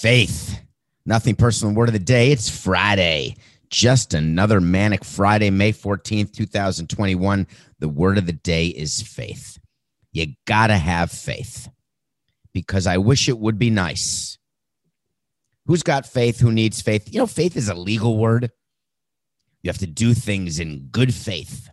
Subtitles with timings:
[0.00, 0.58] faith.
[1.04, 2.32] Nothing personal word of the day.
[2.32, 3.36] It's Friday.
[3.68, 7.46] Just another manic Friday, May 14th, 2021.
[7.78, 9.58] The word of the day is faith.
[10.12, 11.68] You got to have faith
[12.52, 14.38] because I wish it would be nice.
[15.66, 16.40] Who's got faith?
[16.40, 17.12] Who needs faith?
[17.12, 18.50] You know, faith is a legal word.
[19.62, 21.68] You have to do things in good faith.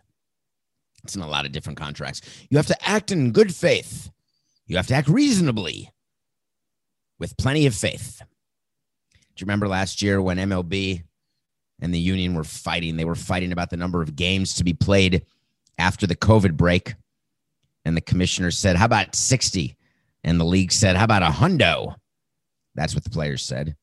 [1.02, 2.20] It's in a lot of different contracts.
[2.50, 4.10] You have to act in good faith.
[4.66, 5.90] You have to act reasonably
[7.18, 8.22] with plenty of faith.
[9.10, 11.04] Do you remember last year when MLB
[11.80, 12.96] and the union were fighting?
[12.96, 15.24] They were fighting about the number of games to be played
[15.78, 16.94] after the COVID break.
[17.84, 19.76] And the commissioner said, How about 60?
[20.24, 21.94] And the league said, How about a hundo?
[22.74, 23.76] That's what the players said.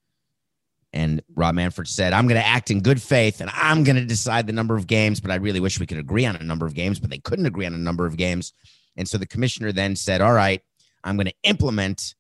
[0.93, 4.05] And Rob Manfred said, I'm going to act in good faith and I'm going to
[4.05, 6.65] decide the number of games, but I really wish we could agree on a number
[6.65, 8.53] of games, but they couldn't agree on a number of games.
[8.95, 10.61] And so the commissioner then said, All right,
[11.03, 12.15] I'm going to implement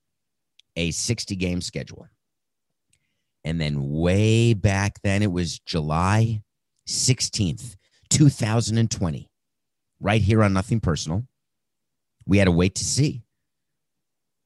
[0.75, 2.07] a 60 game schedule.
[3.43, 6.41] And then way back then, it was July
[6.87, 7.75] 16th,
[8.09, 9.29] 2020,
[9.99, 11.23] right here on Nothing Personal.
[12.25, 13.21] We had to wait to see.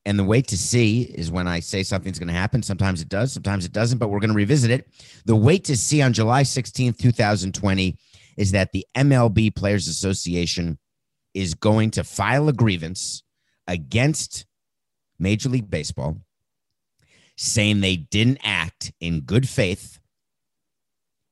[0.06, 2.64] And the wait to see is when I say something's going to happen.
[2.64, 4.90] Sometimes it does, sometimes it doesn't, but we're going to revisit it.
[5.26, 7.98] The wait to see on July 16th, 2020
[8.38, 10.80] is that the MLB Players Association
[11.34, 13.24] is going to file a grievance
[13.68, 14.46] against
[15.20, 16.18] Major League Baseball
[17.36, 20.00] saying they didn't act in good faith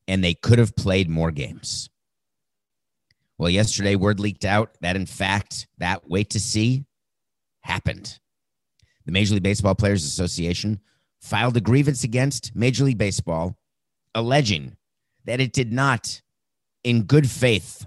[0.08, 1.90] and they could have played more games.
[3.38, 6.86] Well, yesterday, word leaked out that, in fact, that wait to see
[7.62, 8.20] happened.
[9.06, 10.80] The Major League Baseball Players Association
[11.20, 13.58] filed a grievance against Major League Baseball,
[14.16, 14.78] alleging
[15.26, 16.22] that it did not,
[16.84, 17.86] in good faith,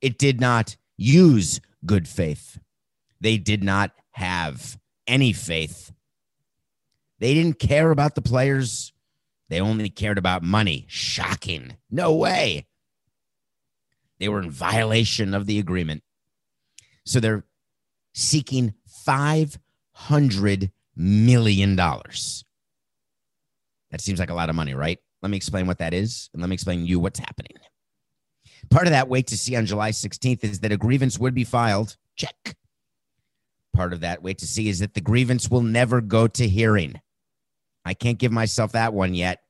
[0.00, 2.58] it did not use good faith.
[3.20, 5.92] They did not have any faith
[7.24, 8.92] they didn't care about the players.
[9.48, 10.84] They only cared about money.
[10.88, 11.78] Shocking.
[11.90, 12.66] No way.
[14.18, 16.02] They were in violation of the agreement.
[17.06, 17.44] So they're
[18.12, 18.74] seeking
[19.06, 21.76] $500 million.
[21.76, 22.42] That
[23.98, 24.98] seems like a lot of money, right?
[25.22, 27.52] Let me explain what that is and let me explain to you what's happening.
[28.70, 31.44] Part of that wait to see on July 16th is that a grievance would be
[31.44, 31.96] filed.
[32.16, 32.56] Check.
[33.74, 37.00] Part of that wait to see is that the grievance will never go to hearing.
[37.84, 39.40] I can't give myself that one yet,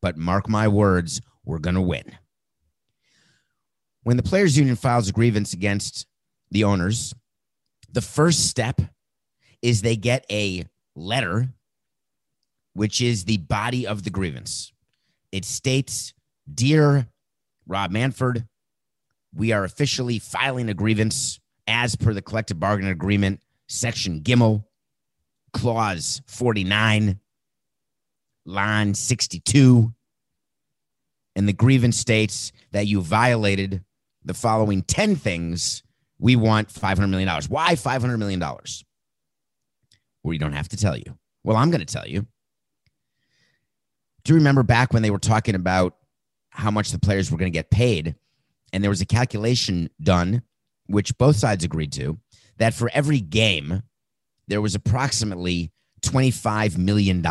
[0.00, 2.16] but mark my words, we're going to win.
[4.02, 6.06] When the players union files a grievance against
[6.50, 7.14] the owners,
[7.92, 8.80] the first step
[9.62, 11.48] is they get a letter
[12.72, 14.72] which is the body of the grievance.
[15.32, 16.14] It states,
[16.52, 17.08] "Dear
[17.66, 18.46] Rob Manfred,
[19.34, 24.64] we are officially filing a grievance as per the collective bargaining agreement, section Gimel,
[25.52, 27.20] clause 49
[28.44, 29.92] line 62.
[31.34, 33.84] And the grievance states that you violated
[34.24, 35.82] the following 10 things.
[36.18, 37.28] We want $500 million.
[37.48, 38.42] Why $500 million?
[40.22, 41.18] We don't have to tell you.
[41.44, 42.26] Well, I'm going to tell you.
[44.24, 45.96] Do you remember back when they were talking about
[46.50, 48.16] how much the players were going to get paid?
[48.72, 50.42] And there was a calculation done,
[50.86, 52.18] which both sides agreed to,
[52.58, 53.82] that for every game,
[54.48, 55.72] there was approximately
[56.02, 57.24] $25 million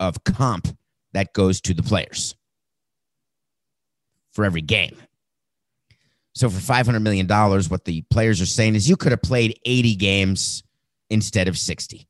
[0.00, 0.68] of comp
[1.12, 2.34] that goes to the players
[4.32, 4.96] for every game.
[6.34, 9.94] So for $500 million, what the players are saying is you could have played 80
[9.96, 10.62] games
[11.08, 12.06] instead of 60.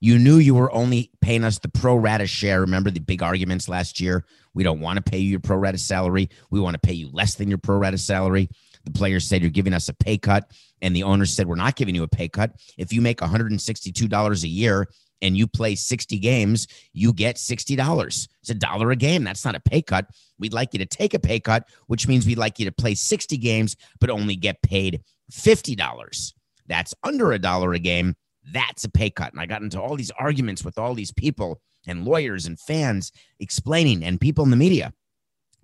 [0.00, 2.60] You knew you were only paying us the pro rata share.
[2.60, 4.24] Remember the big arguments last year?
[4.54, 6.30] We don't want to pay you your pro rata salary.
[6.50, 8.48] We want to pay you less than your pro rata salary.
[8.88, 10.50] The players said you're giving us a pay cut,
[10.80, 12.52] and the owners said we're not giving you a pay cut.
[12.78, 14.86] If you make $162 a year
[15.20, 18.28] and you play 60 games, you get $60.
[18.40, 19.24] It's a dollar a game.
[19.24, 20.06] That's not a pay cut.
[20.38, 22.94] We'd like you to take a pay cut, which means we'd like you to play
[22.94, 25.02] 60 games, but only get paid
[25.32, 26.32] $50.
[26.66, 28.14] That's under a dollar a game.
[28.52, 29.32] That's a pay cut.
[29.32, 33.12] And I got into all these arguments with all these people and lawyers and fans
[33.38, 34.94] explaining, and people in the media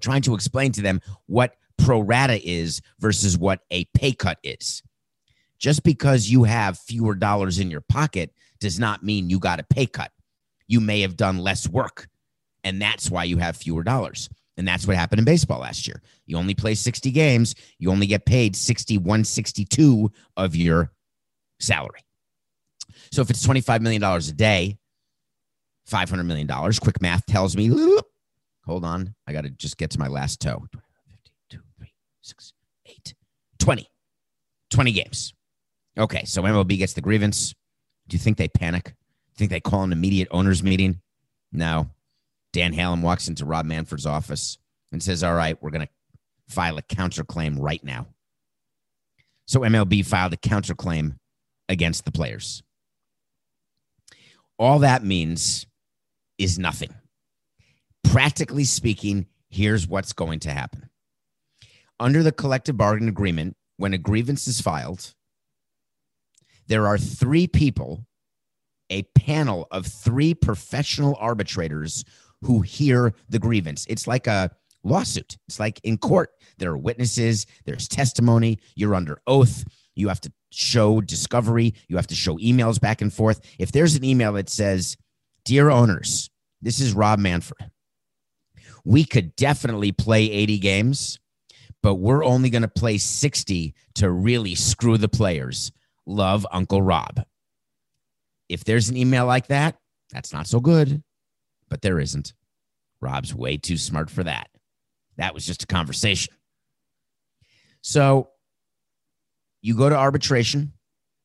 [0.00, 4.82] trying to explain to them what pro rata is versus what a pay cut is.
[5.58, 9.64] Just because you have fewer dollars in your pocket does not mean you got a
[9.64, 10.10] pay cut.
[10.66, 12.08] You may have done less work,
[12.64, 14.28] and that's why you have fewer dollars.
[14.56, 16.00] And that's what happened in baseball last year.
[16.26, 20.92] You only play 60 games, you only get paid 60, 162 of your
[21.58, 22.00] salary.
[23.10, 24.78] So if it's $25 million a day,
[25.90, 26.48] $500 million,
[26.80, 27.68] quick math tells me,
[28.64, 30.66] hold on, I got to just get to my last toe.
[32.24, 32.52] 52, 3, 6,
[32.86, 33.14] 8,
[33.58, 33.90] 20.
[34.70, 35.34] 20 games.
[35.98, 37.54] Okay, so MLB gets the grievance.
[38.08, 38.84] Do you think they panic?
[38.84, 41.00] Do you think they call an immediate owners meeting?
[41.52, 41.90] No.
[42.52, 44.58] Dan Halem walks into Rob Manfred's office
[44.92, 45.92] and says, All right, we're going to
[46.48, 48.06] file a counterclaim right now.
[49.46, 51.18] So MLB filed a counterclaim
[51.68, 52.62] against the players.
[54.58, 55.66] All that means
[56.38, 56.94] is nothing.
[58.04, 60.88] Practically speaking, here's what's going to happen.
[62.00, 65.14] Under the collective bargaining agreement, when a grievance is filed,
[66.66, 68.06] there are three people,
[68.90, 72.04] a panel of three professional arbitrators
[72.42, 73.86] who hear the grievance.
[73.88, 74.50] It's like a
[74.82, 75.38] lawsuit.
[75.48, 76.30] It's like in court.
[76.58, 79.64] There are witnesses, there's testimony, you're under oath.
[79.94, 83.40] You have to show discovery, you have to show emails back and forth.
[83.58, 84.96] If there's an email that says,
[85.44, 86.30] Dear owners,
[86.62, 87.70] this is Rob Manfred.
[88.84, 91.18] We could definitely play 80 games,
[91.84, 95.70] but we're only going to play 60 to really screw the players.
[96.06, 97.22] Love, Uncle Rob.
[98.48, 99.76] If there's an email like that,
[100.10, 101.02] that's not so good,
[101.68, 102.32] but there isn't.
[103.02, 104.48] Rob's way too smart for that.
[105.18, 106.32] That was just a conversation.
[107.82, 108.30] So
[109.60, 110.72] you go to arbitration.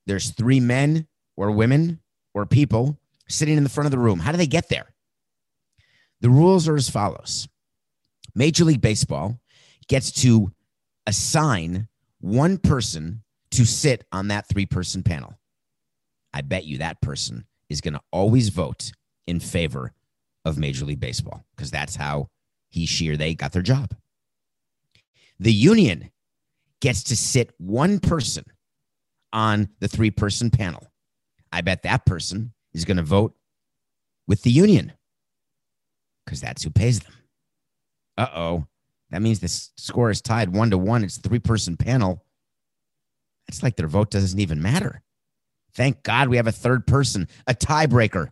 [0.08, 1.08] There's three men
[1.38, 2.02] or women
[2.34, 4.20] or people sitting in the front of the room.
[4.20, 4.94] How do they get there?
[6.20, 7.48] The rules are as follows
[8.36, 9.40] Major League Baseball
[9.90, 10.52] gets to
[11.06, 11.88] assign
[12.22, 15.38] one person to sit on that three person panel.
[16.34, 18.92] I bet you that person is going to always vote
[19.28, 19.92] in favor
[20.46, 22.28] of Major League Baseball because that's how
[22.70, 23.96] he, she, or they got their job.
[25.40, 26.12] The union
[26.82, 28.46] gets to sit one person
[29.34, 30.86] on the three person panel.
[31.52, 33.36] I bet that person is going to vote
[34.28, 34.94] with the union
[36.26, 37.14] because that's who pays them.
[38.18, 38.68] Uh oh.
[39.12, 41.04] That means the score is tied one to one.
[41.04, 42.24] It's a three person panel.
[43.48, 45.02] It's like their vote doesn't even matter.
[45.74, 48.30] Thank God we have a third person, a tiebreaker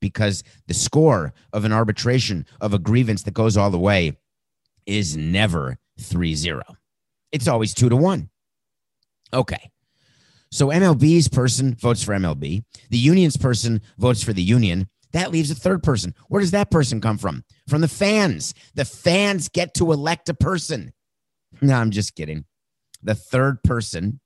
[0.00, 4.16] because the score of an arbitration of a grievance that goes all the way
[4.86, 6.62] is never 3 0.
[7.32, 8.28] It's always 2 to 1.
[9.32, 9.70] Okay.
[10.50, 14.88] So MLB's person votes for MLB, the union's person votes for the union.
[15.12, 16.14] That leaves a third person.
[16.28, 17.44] Where does that person come from?
[17.68, 18.54] From the fans.
[18.74, 20.92] The fans get to elect a person.
[21.60, 22.44] No, I'm just kidding.
[23.02, 24.20] The third person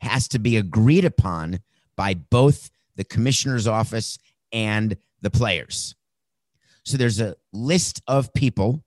[0.00, 1.60] has to be agreed upon
[1.96, 4.18] by both the commissioner's office
[4.52, 5.94] and the players.
[6.84, 8.84] So there's a list of people,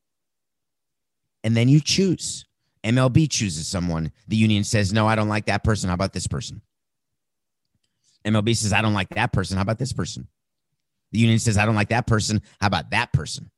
[1.44, 2.46] and then you choose.
[2.84, 4.12] MLB chooses someone.
[4.28, 5.90] The union says, No, I don't like that person.
[5.90, 6.62] How about this person?
[8.26, 9.58] MLB says, I don't like that person.
[9.58, 10.28] How about this person?
[11.12, 12.42] The union says, I don't like that person.
[12.60, 13.50] How about that person?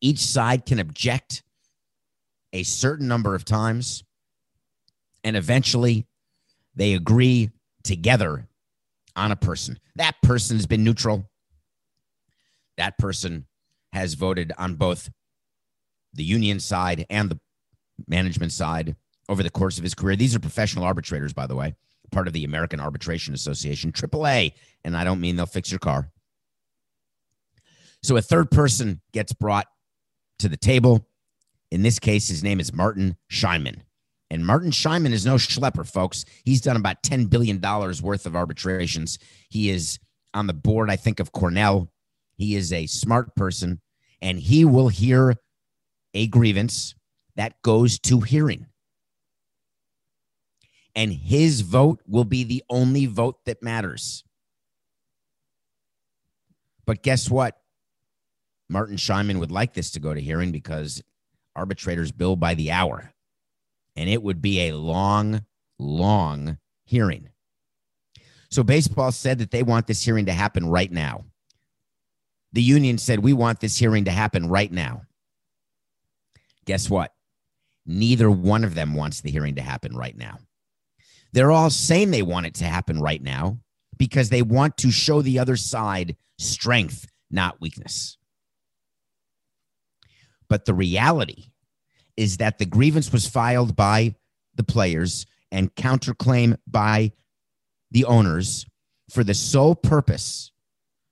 [0.00, 1.42] Each side can object
[2.52, 4.04] a certain number of times,
[5.22, 6.06] and eventually
[6.74, 7.50] they agree
[7.82, 8.48] together
[9.16, 9.78] on a person.
[9.96, 11.28] That person has been neutral.
[12.76, 13.46] That person
[13.92, 15.10] has voted on both
[16.12, 17.40] the union side and the
[18.08, 18.96] management side
[19.28, 20.16] over the course of his career.
[20.16, 21.74] These are professional arbitrators, by the way,
[22.10, 24.52] part of the American Arbitration Association, AAA.
[24.84, 26.10] And I don't mean they'll fix your car.
[28.04, 29.66] So a third person gets brought
[30.38, 31.08] to the table.
[31.70, 33.80] In this case, his name is Martin Scheinman.
[34.30, 36.26] And Martin Scheinman is no schlepper, folks.
[36.44, 37.62] He's done about $10 billion
[38.02, 39.18] worth of arbitrations.
[39.48, 39.98] He is
[40.34, 41.90] on the board, I think, of Cornell.
[42.36, 43.80] He is a smart person,
[44.20, 45.36] and he will hear
[46.12, 46.94] a grievance
[47.36, 48.66] that goes to hearing.
[50.94, 54.24] And his vote will be the only vote that matters.
[56.84, 57.56] But guess what?
[58.68, 61.02] Martin Scheinman would like this to go to hearing because
[61.56, 63.12] arbitrators bill by the hour
[63.96, 65.44] and it would be a long,
[65.78, 67.28] long hearing.
[68.50, 71.24] So baseball said that they want this hearing to happen right now.
[72.52, 75.02] The union said, We want this hearing to happen right now.
[76.66, 77.12] Guess what?
[77.86, 80.38] Neither one of them wants the hearing to happen right now.
[81.32, 83.58] They're all saying they want it to happen right now
[83.98, 88.18] because they want to show the other side strength, not weakness.
[90.48, 91.46] But the reality
[92.16, 94.14] is that the grievance was filed by
[94.54, 97.12] the players and counterclaim by
[97.90, 98.66] the owners
[99.10, 100.52] for the sole purpose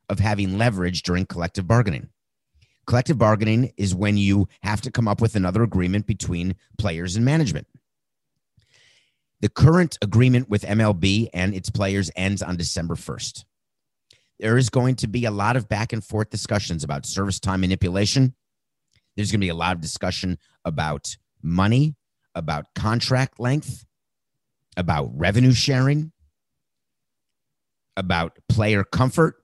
[0.09, 2.09] of having leverage during collective bargaining.
[2.87, 7.25] Collective bargaining is when you have to come up with another agreement between players and
[7.25, 7.67] management.
[9.41, 13.45] The current agreement with MLB and its players ends on December 1st.
[14.39, 17.61] There is going to be a lot of back and forth discussions about service time
[17.61, 18.35] manipulation
[19.17, 21.97] there's going to be a lot of discussion about money,
[22.35, 23.85] about contract length,
[24.77, 26.13] about revenue sharing.
[27.97, 29.37] about player comfort,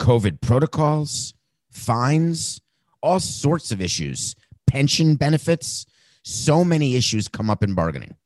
[0.00, 1.34] COVID protocols,
[1.70, 2.60] fines,
[3.02, 4.34] all sorts of issues,
[4.66, 5.86] pension benefits.
[6.22, 8.16] So many issues come up in bargaining.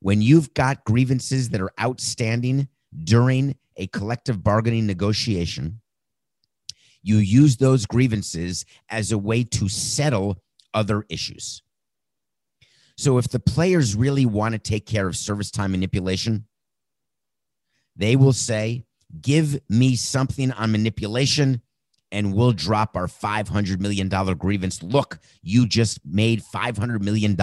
[0.00, 2.68] When you've got grievances that are outstanding
[3.04, 5.80] during a collective bargaining negotiation,
[7.06, 10.42] you use those grievances as a way to settle
[10.74, 11.62] other issues.
[12.96, 16.46] So if the players really want to take care of service time manipulation,
[17.94, 18.84] they will say,
[19.20, 21.62] Give me something on manipulation
[22.10, 24.82] and we'll drop our $500 million grievance.
[24.82, 27.36] Look, you just made $500 million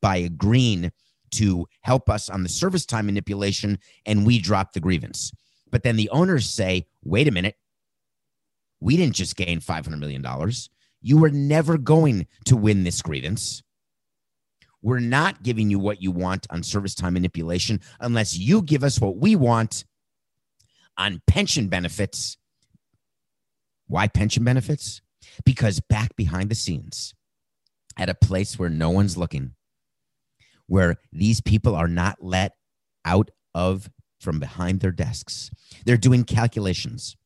[0.00, 0.92] by agreeing
[1.32, 5.32] to help us on the service time manipulation, and we drop the grievance.
[5.70, 7.56] But then the owners say, wait a minute,
[8.80, 10.24] we didn't just gain $500 million.
[11.00, 13.62] You were never going to win this grievance.
[14.82, 19.00] We're not giving you what you want on service time manipulation unless you give us
[19.00, 19.84] what we want
[20.96, 22.38] on pension benefits.
[23.88, 25.00] Why pension benefits?
[25.44, 27.14] Because back behind the scenes,
[27.96, 29.54] at a place where no one's looking,
[30.66, 32.52] where these people are not let
[33.04, 33.90] out of
[34.20, 35.50] from behind their desks,
[35.84, 37.16] they're doing calculations.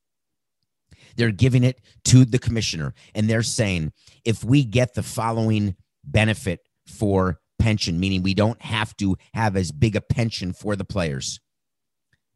[1.16, 3.92] They're giving it to the commissioner and they're saying,
[4.24, 9.72] if we get the following benefit for pension, meaning we don't have to have as
[9.72, 11.40] big a pension for the players,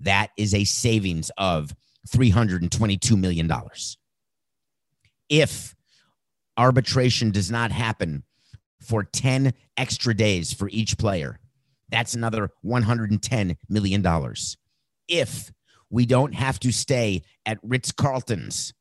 [0.00, 1.74] that is a savings of
[2.08, 3.50] $322 million.
[5.28, 5.74] If
[6.56, 8.24] arbitration does not happen
[8.80, 11.38] for 10 extra days for each player,
[11.88, 14.34] that's another $110 million.
[15.08, 15.50] If
[15.90, 18.72] we don't have to stay at Ritz Carlton's,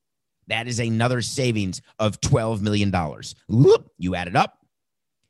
[0.48, 2.92] that is another savings of $12 million.
[3.98, 4.58] You add it up,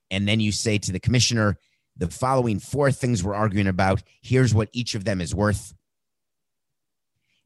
[0.10, 1.58] and then you say to the commissioner,
[1.98, 4.02] the following four things we're arguing about.
[4.22, 5.74] Here's what each of them is worth.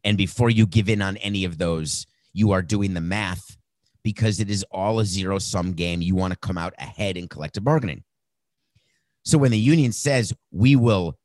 [0.03, 3.57] And before you give in on any of those, you are doing the math
[4.03, 6.01] because it is all a zero sum game.
[6.01, 8.03] You want to come out ahead in collective bargaining.
[9.25, 11.17] So when the union says we will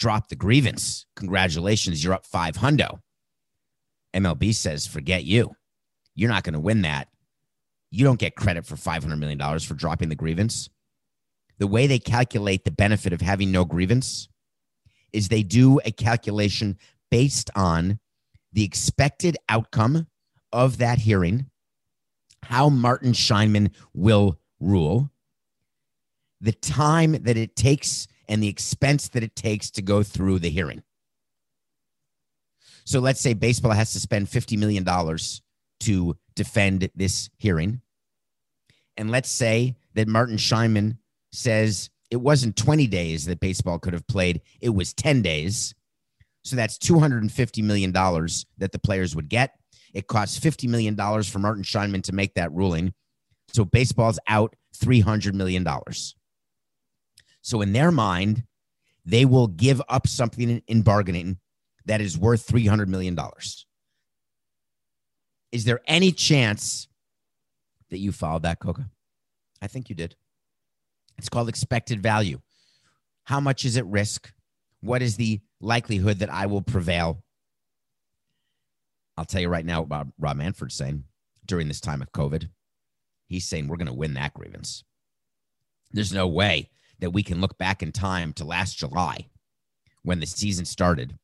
[0.00, 2.98] drop the grievance, congratulations, you're up five hundo.
[4.12, 5.54] MLB says, forget you.
[6.16, 7.06] You're not going to win that.
[7.92, 10.68] You don't get credit for $500 million for dropping the grievance
[11.60, 14.28] the way they calculate the benefit of having no grievance
[15.12, 16.76] is they do a calculation
[17.10, 18.00] based on
[18.52, 20.06] the expected outcome
[20.52, 21.50] of that hearing,
[22.42, 25.10] how Martin Scheinman will rule,
[26.40, 30.48] the time that it takes, and the expense that it takes to go through the
[30.48, 30.82] hearing.
[32.84, 34.84] So let's say baseball has to spend $50 million
[35.80, 37.82] to defend this hearing.
[38.96, 40.96] And let's say that Martin Scheinman
[41.32, 45.74] says it wasn't 20 days that baseball could have played, it was 10 days.
[46.44, 49.56] So that's $250 million that the players would get.
[49.92, 52.94] It costs $50 million for Martin Scheinman to make that ruling.
[53.48, 55.66] So baseball's out $300 million.
[57.42, 58.44] So in their mind,
[59.04, 61.38] they will give up something in bargaining
[61.86, 63.18] that is worth $300 million.
[65.52, 66.88] Is there any chance
[67.90, 68.88] that you followed that, Coca?
[69.60, 70.14] I think you did.
[71.18, 72.40] It's called expected value.
[73.24, 74.32] How much is at risk?
[74.80, 77.22] What is the likelihood that I will prevail?
[79.16, 81.04] I'll tell you right now what Rob Manfred's saying
[81.44, 82.48] during this time of COVID.
[83.26, 84.84] He's saying we're going to win that grievance.
[85.92, 89.26] There's no way that we can look back in time to last July
[90.02, 91.16] when the season started.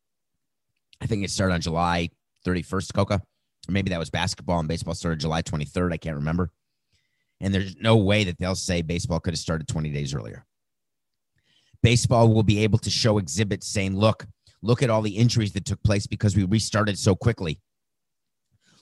[1.00, 2.10] I think it started on July
[2.46, 3.22] 31st, Coca.
[3.68, 5.92] Maybe that was basketball and baseball started July 23rd.
[5.92, 6.50] I can't remember.
[7.40, 10.46] And there's no way that they'll say baseball could have started 20 days earlier.
[11.82, 14.26] Baseball will be able to show exhibits saying, look,
[14.62, 17.60] look at all the injuries that took place because we restarted so quickly.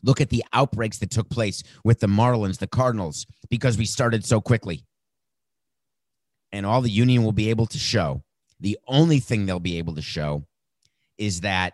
[0.02, 4.24] Look at the outbreaks that took place with the Marlins, the Cardinals, because we started
[4.24, 4.84] so quickly.
[6.54, 8.22] And all the union will be able to show,
[8.60, 10.44] the only thing they'll be able to show
[11.18, 11.72] is that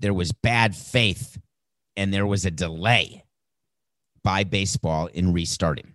[0.00, 1.38] there was bad faith
[1.96, 3.22] and there was a delay
[4.24, 5.94] by baseball in restarting.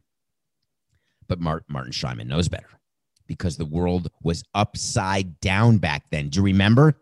[1.27, 2.70] But Martin Scheinman knows better
[3.27, 6.30] because the world was upside down back then.
[6.30, 6.96] Do you remember?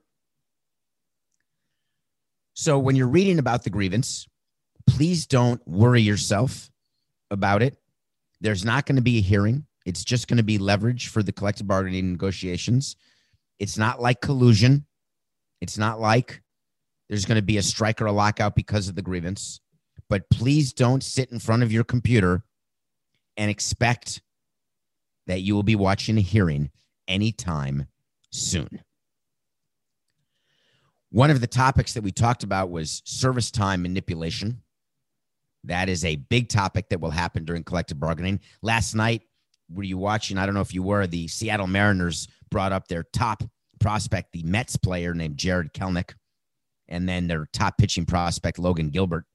[2.55, 4.25] So when you're reading about the grievance,
[4.87, 6.71] please don't worry yourself
[7.29, 7.77] about it.
[8.41, 9.67] There's not going to be a hearing.
[9.85, 12.95] It's just going to be leverage for the collective bargaining negotiations.
[13.59, 14.85] It's not like collusion.
[15.61, 16.41] It's not like
[17.09, 19.59] there's going to be a strike or a lockout because of the grievance
[20.13, 22.43] but please don't sit in front of your computer
[23.37, 24.21] and expect
[25.27, 26.69] that you will be watching a hearing
[27.07, 27.87] anytime
[28.29, 28.83] soon.
[31.09, 34.61] One of the topics that we talked about was service time manipulation.
[35.63, 38.39] That is a big topic that will happen during collective bargaining.
[38.61, 39.23] Last night,
[39.73, 40.37] were you watching?
[40.37, 41.07] I don't know if you were.
[41.07, 43.43] The Seattle Mariners brought up their top
[43.79, 46.13] prospect, the Mets player named Jarred Kelenic,
[46.87, 49.25] and then their top pitching prospect, Logan Gilbert.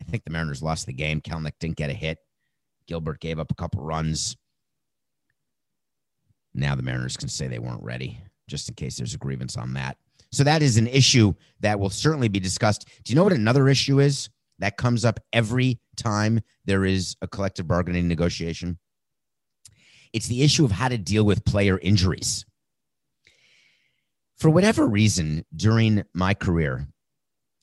[0.00, 1.20] I think the Mariners lost the game.
[1.20, 2.18] Kelenic didn't get a hit.
[2.86, 4.36] Gilbert gave up a couple runs.
[6.54, 9.74] Now the Mariners can say they weren't ready, just in case there's a grievance on
[9.74, 9.96] that.
[10.32, 12.86] So that is an issue that will certainly be discussed.
[13.04, 17.28] Do you know what another issue is that comes up every time there is a
[17.28, 18.78] collective bargaining negotiation?
[20.12, 22.44] It's the issue of how to deal with player injuries.
[24.36, 26.86] For whatever reason, during my career,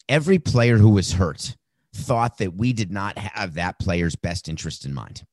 [0.10, 1.56] every player who was hurt
[1.94, 5.24] thought that we did not have that player's best interest in mind.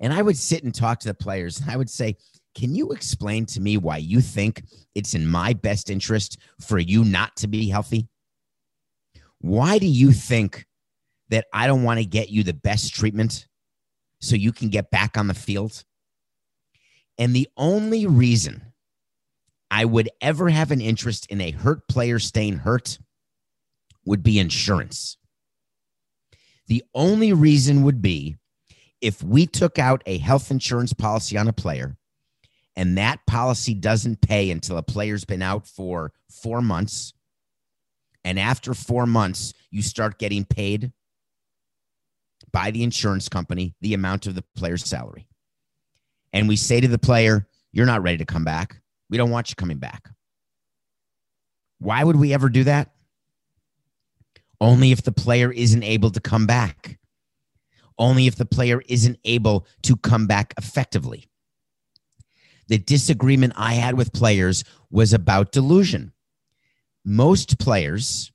[0.00, 2.16] And I would sit and talk to the players and I would say,
[2.54, 4.62] Can you explain to me why you think
[4.94, 8.08] it's in my best interest for you not to be healthy?
[9.40, 10.66] Why do you think
[11.28, 13.46] that I don't want to get you the best treatment
[14.26, 15.84] so you can get back on the field?
[17.18, 18.72] And the only reason
[19.70, 22.98] I would ever have an interest in a hurt player staying hurt
[24.04, 25.16] would be insurance.
[26.68, 28.36] The only reason would be
[29.00, 31.96] if we took out a health insurance policy on a player
[32.76, 37.14] and that policy doesn't pay until a player's been out for four months,
[38.22, 40.92] and after four months, you start getting paid
[42.52, 45.28] by the insurance company the amount of the player's salary.
[46.32, 48.80] And we say to the player, You're not ready to come back.
[49.08, 50.10] We don't want you coming back.
[51.78, 52.92] Why would we ever do that?
[54.60, 56.98] Only if the player isn't able to come back.
[57.98, 61.28] Only if the player isn't able to come back effectively.
[62.68, 66.12] The disagreement I had with players was about delusion.
[67.04, 68.32] Most players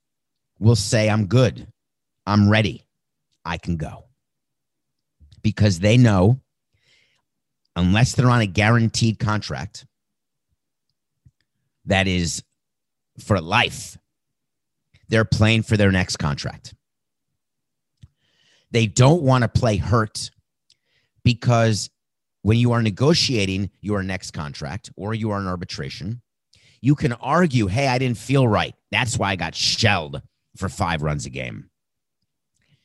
[0.59, 1.67] will say, I'm good,
[2.25, 2.85] I'm ready,
[3.45, 4.05] I can go.
[5.41, 6.39] Because they know,
[7.75, 9.85] unless they're on a guaranteed contract
[11.85, 12.43] that is
[13.19, 13.97] for life,
[15.09, 16.73] they're playing for their next contract.
[18.71, 20.31] They don't want to play hurt
[21.23, 21.89] because
[22.43, 26.21] when you are negotiating your next contract or you are in arbitration,
[26.81, 28.73] you can argue, hey, I didn't feel right.
[28.91, 30.21] That's why I got shelled
[30.57, 31.70] for five runs a game.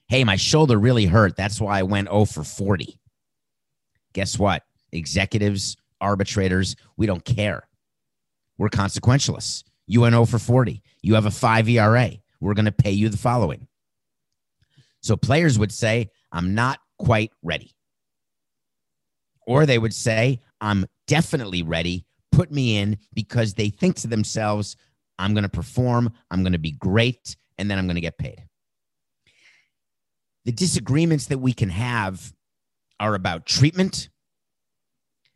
[0.08, 1.36] Hey, my shoulder really hurt.
[1.36, 2.98] That's why I went 0 for 40.
[4.12, 4.62] Guess what?
[4.92, 7.68] Executives, arbitrators, we don't care.
[8.56, 9.64] We're consequentialists.
[9.86, 10.82] You went 0 for 40.
[11.02, 12.12] You have a five ERA.
[12.40, 13.66] We're going to pay you the following.
[15.02, 17.74] So players would say, I'm not quite ready.
[19.46, 22.06] Or they would say, I'm definitely ready.
[22.32, 24.76] Put me in because they think to themselves,
[25.18, 28.18] I'm going to perform, I'm going to be great, and then I'm going to get
[28.18, 28.42] paid.
[30.46, 32.32] The disagreements that we can have
[33.00, 34.10] are about treatment,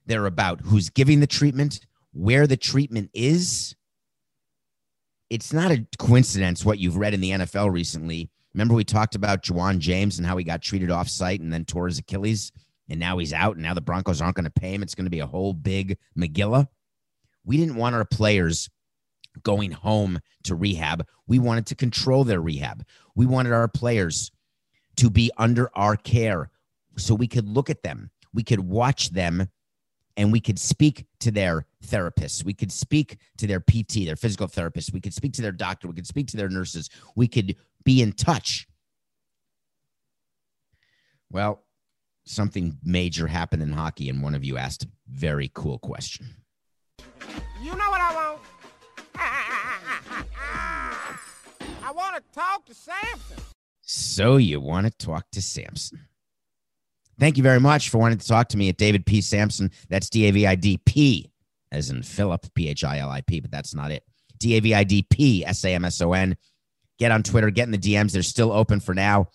[0.06, 1.80] they're about who's giving the treatment,
[2.12, 3.74] where the treatment is,
[5.28, 8.30] it's not a coincidence what you've read in the NFL recently.
[8.54, 11.64] Remember, we talked about Ja'Wuan James and how he got treated off site and then
[11.64, 12.52] tore his Achilles,
[12.88, 14.82] and now he's out, and now the Broncos aren't going to pay him.
[14.82, 16.68] It's going to be a whole big Megillah.
[17.44, 18.70] We didn't want our players
[19.42, 21.04] going home to rehab.
[21.26, 22.84] We wanted to control their rehab.
[23.16, 24.30] We wanted our players
[25.00, 26.50] to be under our care
[26.98, 29.48] so we could look at them, we could watch them
[30.18, 32.44] and we could speak to their therapists.
[32.44, 34.92] We could speak to their PT, their physical therapist.
[34.92, 35.88] We could speak to their doctor.
[35.88, 36.90] We could speak to their nurses.
[37.16, 38.68] We could be in touch.
[41.30, 41.64] Well,
[42.26, 46.26] something major happened in hockey, and one of you asked a very cool question.
[47.62, 48.40] You know what I want?
[51.82, 53.38] I want to talk to Samson.
[53.92, 56.06] So you want to talk to Samson?
[57.18, 59.20] Thank you very much for wanting to talk to me at David P.
[59.20, 59.72] Samson.
[59.88, 61.32] That's D A V I D P,
[61.72, 64.04] as in Philip, P H I L I P, but that's not it.
[64.38, 66.36] D A V I D P S A M S O N.
[67.00, 68.12] Get on Twitter, get in the DMs.
[68.12, 69.26] They're still open for now.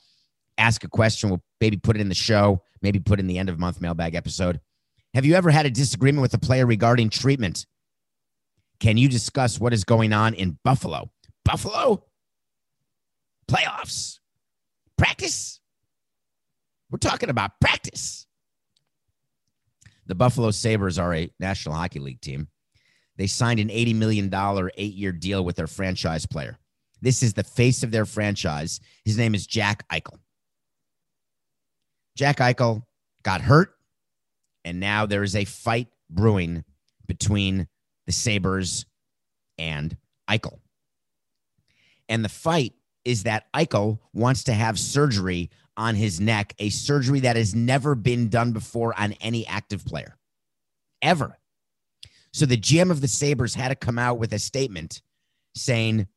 [0.58, 1.30] Ask a question.
[1.30, 4.16] We'll maybe put it in the show, maybe put in the end of month mailbag
[4.16, 4.62] episode.
[5.14, 7.66] Have you ever had a disagreement with a player regarding treatment?
[8.80, 11.12] Can you discuss what is going on in Buffalo?
[11.44, 12.06] Buffalo?
[13.52, 14.20] Playoffs?
[14.98, 15.60] Practice?
[16.90, 18.28] We're talking about practice.
[20.06, 22.48] The Buffalo Sabres are a National Hockey League team.
[23.18, 26.58] They signed an $80 million eight year deal with their franchise player.
[27.02, 28.80] This is the face of their franchise.
[29.04, 30.20] His name is Jack Eichel.
[32.16, 32.84] Jack Eichel
[33.24, 33.76] got hurt,
[34.64, 36.64] and now there is a fight brewing
[37.08, 37.68] between
[38.06, 38.86] the Sabres
[39.58, 39.98] and
[40.30, 40.60] Eichel.
[42.08, 42.74] And the fight
[43.06, 47.96] is that Eichel wants to have surgery on his neck, a surgery that has never
[47.96, 50.18] been done before on any active player,
[51.02, 51.38] ever.
[52.34, 55.02] So the GM of the Sabres had to come out with a statement
[55.54, 56.08] saying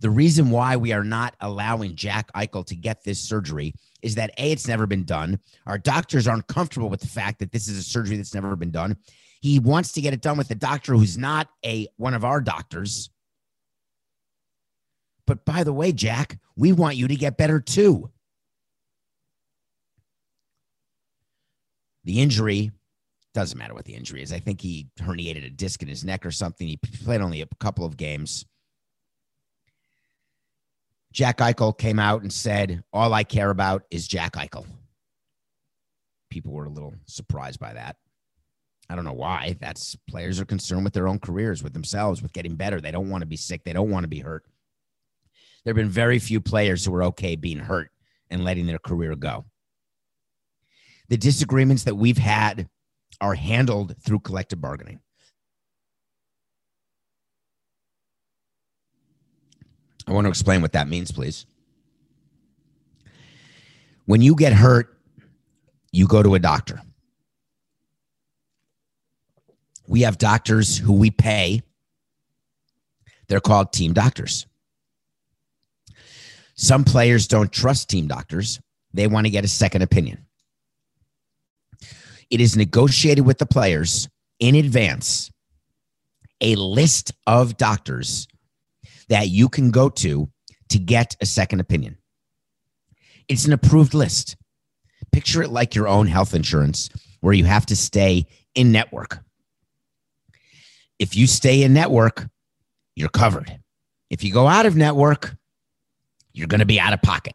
[0.00, 4.30] the reason why we are not allowing Jack Eichel to get this surgery is that
[4.38, 5.40] A, it's never been done.
[5.66, 8.70] Our doctors aren't comfortable with the fact that this is a surgery that's never been
[8.70, 8.96] done.
[9.40, 12.40] He wants to get it done with a doctor who's not a one of our
[12.40, 13.10] doctors.
[15.26, 18.10] But by the way, Jack, we want you to get better too.
[22.04, 22.70] The injury
[23.34, 24.32] doesn't matter what the injury is.
[24.32, 26.66] I think he herniated a disc in his neck or something.
[26.66, 28.46] He played only a couple of games.
[31.12, 34.66] Jack Eichel came out and said, All I care about is Jack Eichel.
[36.30, 37.96] People were a little surprised by that.
[38.88, 39.56] I don't know why.
[39.60, 42.80] That's players are concerned with their own careers, with themselves, with getting better.
[42.80, 43.64] They don't want to be sick.
[43.64, 44.44] They don't want to be hurt.
[45.66, 47.90] There have been very few players who are okay being hurt
[48.30, 49.46] and letting their career go.
[51.08, 52.68] The disagreements that we've had
[53.20, 55.00] are handled through collective bargaining.
[60.06, 61.46] I want to explain what that means, please.
[64.04, 64.96] When you get hurt,
[65.90, 66.80] you go to a doctor.
[69.88, 71.62] We have doctors who we pay.
[73.26, 74.46] They're called team doctors.
[76.56, 78.60] Some players don't trust team doctors,
[78.92, 80.26] they want to get a second opinion.
[82.30, 84.08] It is negotiated with the players
[84.40, 85.30] in advance
[86.40, 88.26] a list of doctors
[89.08, 90.28] that you can go to
[90.68, 91.96] to get a second opinion.
[93.28, 94.36] It's an approved list.
[95.12, 96.90] Picture it like your own health insurance,
[97.20, 99.18] where you have to stay in network.
[100.98, 102.26] If you stay in network,
[102.94, 103.58] you're covered.
[104.10, 105.36] If you go out of network,
[106.36, 107.34] you're going to be out of pocket.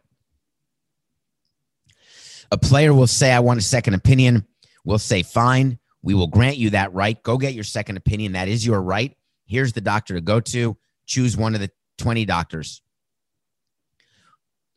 [2.52, 4.46] A player will say, I want a second opinion.
[4.84, 7.20] We'll say, fine, we will grant you that right.
[7.22, 8.32] Go get your second opinion.
[8.32, 9.16] That is your right.
[9.46, 10.76] Here's the doctor to go to.
[11.06, 12.80] Choose one of the 20 doctors.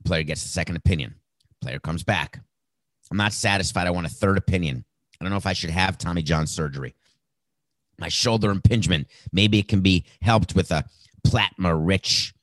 [0.03, 1.15] Player gets a second opinion.
[1.61, 2.41] Player comes back.
[3.11, 3.87] I'm not satisfied.
[3.87, 4.83] I want a third opinion.
[5.19, 6.95] I don't know if I should have Tommy John surgery.
[7.99, 9.07] My shoulder impingement.
[9.31, 10.85] Maybe it can be helped with a
[11.23, 12.34] plasma rich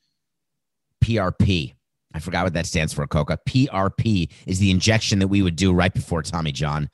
[1.02, 1.74] PRP.
[2.14, 3.38] I forgot what that stands for, Coca.
[3.48, 6.88] PRP is the injection that we would do right before Tommy John.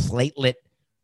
[0.00, 0.54] Platelet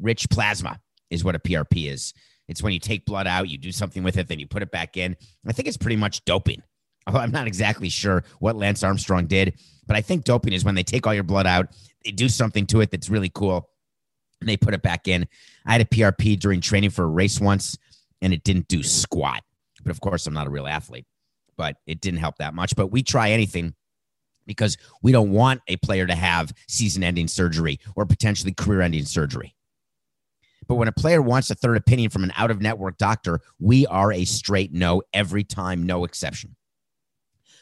[0.00, 2.12] rich plasma is what a PRP is.
[2.46, 4.70] It's when you take blood out, you do something with it, then you put it
[4.70, 5.16] back in.
[5.46, 6.62] I think it's pretty much doping.
[7.06, 10.82] I'm not exactly sure what Lance Armstrong did, but I think doping is when they
[10.82, 11.68] take all your blood out,
[12.04, 13.70] they do something to it that's really cool,
[14.40, 15.26] and they put it back in.
[15.64, 17.78] I had a PRP during training for a race once,
[18.20, 19.42] and it didn't do squat.
[19.82, 21.06] But of course, I'm not a real athlete
[21.56, 22.74] but it didn't help that much.
[22.76, 23.74] But we try anything
[24.46, 29.04] because we don't want a player to have season ending surgery or potentially career ending
[29.04, 29.54] surgery.
[30.66, 33.86] But when a player wants a third opinion from an out of network doctor, we
[33.86, 36.56] are a straight no every time, no exception.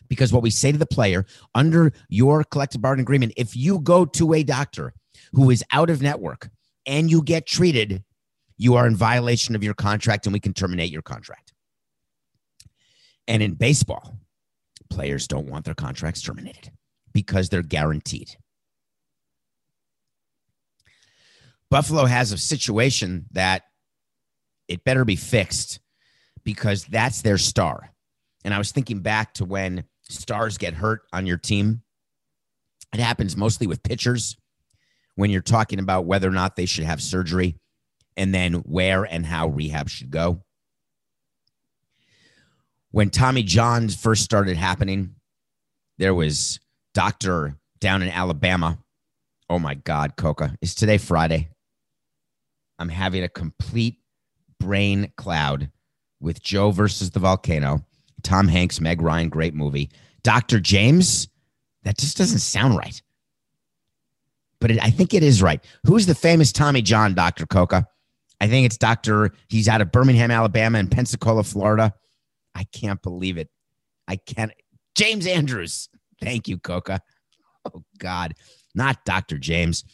[0.09, 1.25] Because what we say to the player
[1.55, 4.93] under your collective bargaining agreement, if you go to a doctor
[5.33, 6.51] who is out of network
[6.87, 8.05] and you get treated,
[8.57, 11.52] you are in violation of your contract and we can terminate your contract.
[13.29, 14.19] And in baseball,
[14.91, 16.71] players don't want their contracts terminated
[17.13, 18.31] because they're guaranteed.
[21.71, 23.63] Buffalo has a situation that
[24.69, 25.81] it better be fixed
[26.45, 27.91] because that's their star.
[28.45, 31.83] And I was thinking back to when stars get hurt on your team.
[32.93, 34.37] It happens mostly with pitchers
[35.15, 37.57] when you're talking about whether or not they should have surgery
[38.17, 40.43] and then where and how rehab should go
[42.93, 45.17] when Tommy John first started happening,
[45.99, 46.61] there was
[46.95, 48.79] doctor down in Alabama.
[49.51, 50.55] Oh my God, Coca.
[50.61, 51.49] Is today Friday?
[52.79, 53.99] I'm having a complete
[54.61, 55.71] brain cloud
[56.21, 57.85] with Joe versus the volcano.
[58.23, 59.91] Tom Hanks, Meg Ryan, great movie.
[60.23, 60.61] Dr.
[60.61, 61.29] James,
[61.83, 63.03] that just doesn't sound right.
[64.61, 65.65] But it, I think it is right.
[65.85, 67.47] Who's the famous Tommy John, Dr.
[67.47, 67.89] Coca?
[68.41, 69.33] I think it's Dr.
[69.49, 71.95] He's out of Birmingham, Alabama, and Pensacola, Florida.
[72.55, 73.49] I can't believe it.
[74.09, 74.53] I can't.
[74.95, 75.89] James Andrews.
[76.21, 77.01] Thank you, Coca.
[77.65, 78.35] Oh, God.
[78.75, 79.39] Not Dr.
[79.39, 79.85] James.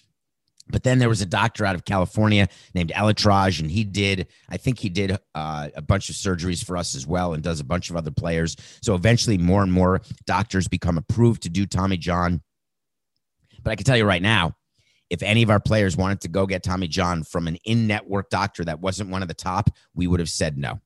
[0.70, 4.58] But then there was a doctor out of California named ElAttrache, and he did, I
[4.58, 7.64] think he did uh, a bunch of surgeries for us as well and does a
[7.64, 8.54] bunch of other players.
[8.82, 12.42] So eventually, more and more doctors become approved to do Tommy John.
[13.62, 14.56] But I can tell you right now,
[15.08, 18.28] if any of our players wanted to go get Tommy John from an in network
[18.28, 20.80] doctor that wasn't one of the top, we would have said no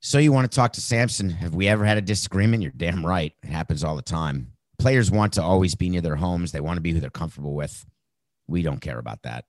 [0.00, 1.30] So you want to talk to Samson?
[1.30, 2.62] Have we ever had a disagreement?
[2.62, 3.32] You're damn right.
[3.42, 4.52] It happens all the time.
[4.78, 6.52] Players want to always be near their homes.
[6.52, 7.84] They want to be who they're comfortable with.
[8.46, 9.46] We don't care about that.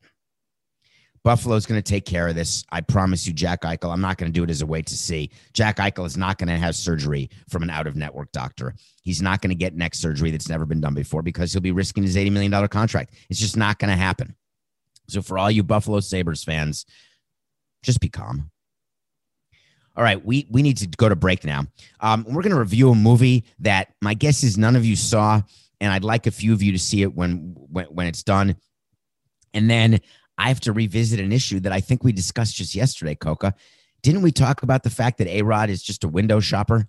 [1.24, 2.64] Buffalo's going to take care of this.
[2.72, 3.92] I promise you, Jack Eichel.
[3.92, 5.30] I'm not going to do it as a wait to see.
[5.52, 8.74] Jack Eichel is not going to have surgery from an out of network doctor.
[9.02, 11.74] He's not going to get neck surgery that's never been done before because he'll be
[11.74, 13.14] risking his $80 million contract.
[13.30, 14.36] It's just not going to happen.
[15.10, 16.86] So, for all you Buffalo Sabres fans,
[17.84, 18.50] just be calm.
[19.98, 21.66] All right, we we need to go to break now.
[22.02, 25.42] Um, we're going to review a movie that my guess is none of you saw,
[25.82, 28.56] and I'd like a few of you to see it when when, when it's done.
[29.56, 30.00] And then
[30.38, 33.56] I have to revisit an issue that I think we discussed just yesterday, Coca.
[34.04, 36.88] Didn't we talk about the fact that A Rod is just a window shopper?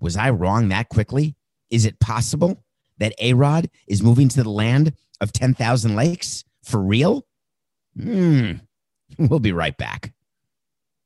[0.00, 1.36] Was I wrong that quickly?
[1.70, 2.64] Is it possible
[2.96, 7.26] that A Rod is moving to the land of 10,000 lakes for real?
[8.00, 8.52] Hmm.
[9.18, 10.12] We'll be right back.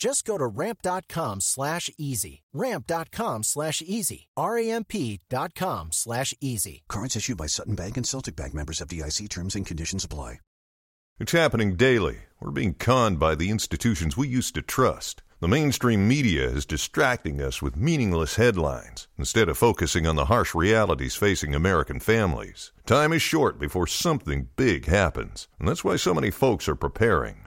[0.00, 2.42] Just go to ramp.com slash easy.
[2.54, 4.28] Ramp.com slash easy.
[5.28, 6.82] dot com slash easy.
[6.88, 10.40] Cards issued by Sutton Bank and Celtic Bank members FDIC terms and conditions apply.
[11.18, 12.16] It's happening daily.
[12.40, 15.22] We're being conned by the institutions we used to trust.
[15.40, 20.54] The mainstream media is distracting us with meaningless headlines instead of focusing on the harsh
[20.54, 22.72] realities facing American families.
[22.86, 27.46] Time is short before something big happens, and that's why so many folks are preparing.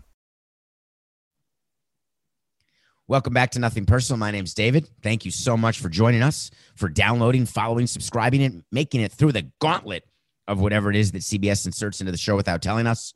[3.11, 4.17] Welcome back to Nothing Personal.
[4.17, 4.89] My name's David.
[5.03, 9.33] Thank you so much for joining us, for downloading, following, subscribing, and making it through
[9.33, 10.05] the gauntlet
[10.47, 13.13] of whatever it is that CBS inserts into the show without telling us.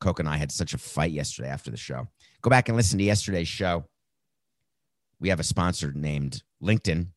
[0.00, 2.06] Coke and I had such a fight yesterday after the show.
[2.42, 3.86] Go back and listen to yesterday's show.
[5.18, 7.08] We have a sponsor named LinkedIn,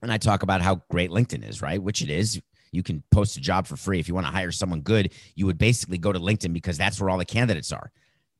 [0.00, 1.82] and I talk about how great LinkedIn is, right?
[1.82, 2.40] Which it is.
[2.70, 4.00] You can post a job for free.
[4.00, 6.98] If you want to hire someone good, you would basically go to LinkedIn because that's
[6.98, 7.92] where all the candidates are.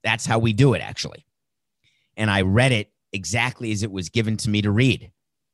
[0.02, 1.26] That's how we do it, actually
[2.16, 5.10] and I read it exactly as it was given to me to read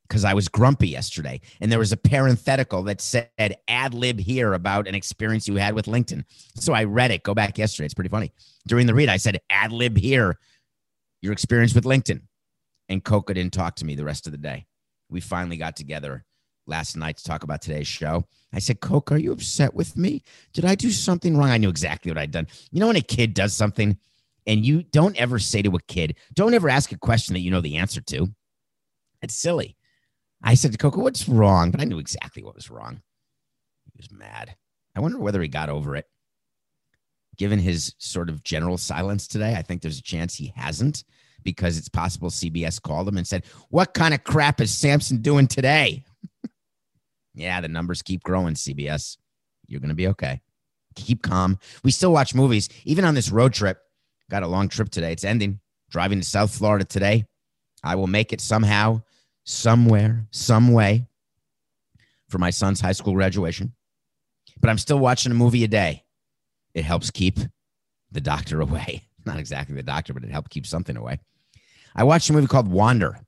[0.09, 1.41] because I was grumpy yesterday.
[1.61, 5.75] And there was a parenthetical that said ad lib here about an experience you had
[5.75, 6.25] with LinkedIn.
[6.57, 7.23] So I read it.
[7.23, 7.85] Go back yesterday.
[7.87, 8.33] It's pretty funny.
[8.67, 10.39] During the read, I said ad lib here,
[11.21, 12.23] your experience with LinkedIn.
[12.89, 14.67] And Coca didn't talk to me the rest of the day.
[15.11, 16.25] We finally got together
[16.67, 18.25] last night to talk about today's show.
[18.53, 20.23] I said, Coke, are you upset with me?
[20.55, 21.51] Did I do something wrong?
[21.51, 22.47] I knew exactly what I'd done.
[22.71, 23.99] You know, when a kid does something
[24.49, 27.51] and you don't ever say to a kid, don't ever ask a question that you
[27.51, 28.29] know the answer to.
[29.21, 29.77] It's silly.
[30.43, 31.71] I said to Coco, what's wrong?
[31.71, 33.03] But I knew exactly what was wrong.
[33.85, 34.57] He was mad.
[34.97, 36.07] I wonder whether he got over it.
[37.37, 41.05] Given his sort of general silence today, I think there's a chance he hasn't
[41.45, 45.47] because it's possible CBS called him and said, What kind of crap is Samson doing
[45.47, 46.05] today?
[47.35, 49.19] yeah, the numbers keep growing, CBS.
[49.67, 50.41] You're going to be okay.
[50.97, 51.59] Keep calm.
[51.85, 53.79] We still watch movies, even on this road trip.
[54.31, 55.13] Got a long trip today.
[55.13, 55.61] It's ending.
[55.91, 57.25] Driving to South Florida today.
[57.83, 59.03] I will make it somehow,
[59.45, 61.07] somewhere, some way
[62.29, 63.73] for my son's high school graduation.
[64.61, 66.05] But I'm still watching a movie a day.
[66.75, 67.39] It helps keep
[68.11, 69.05] the doctor away.
[69.25, 71.19] Not exactly the doctor, but it helped keep something away.
[71.95, 73.19] I watched a movie called Wander.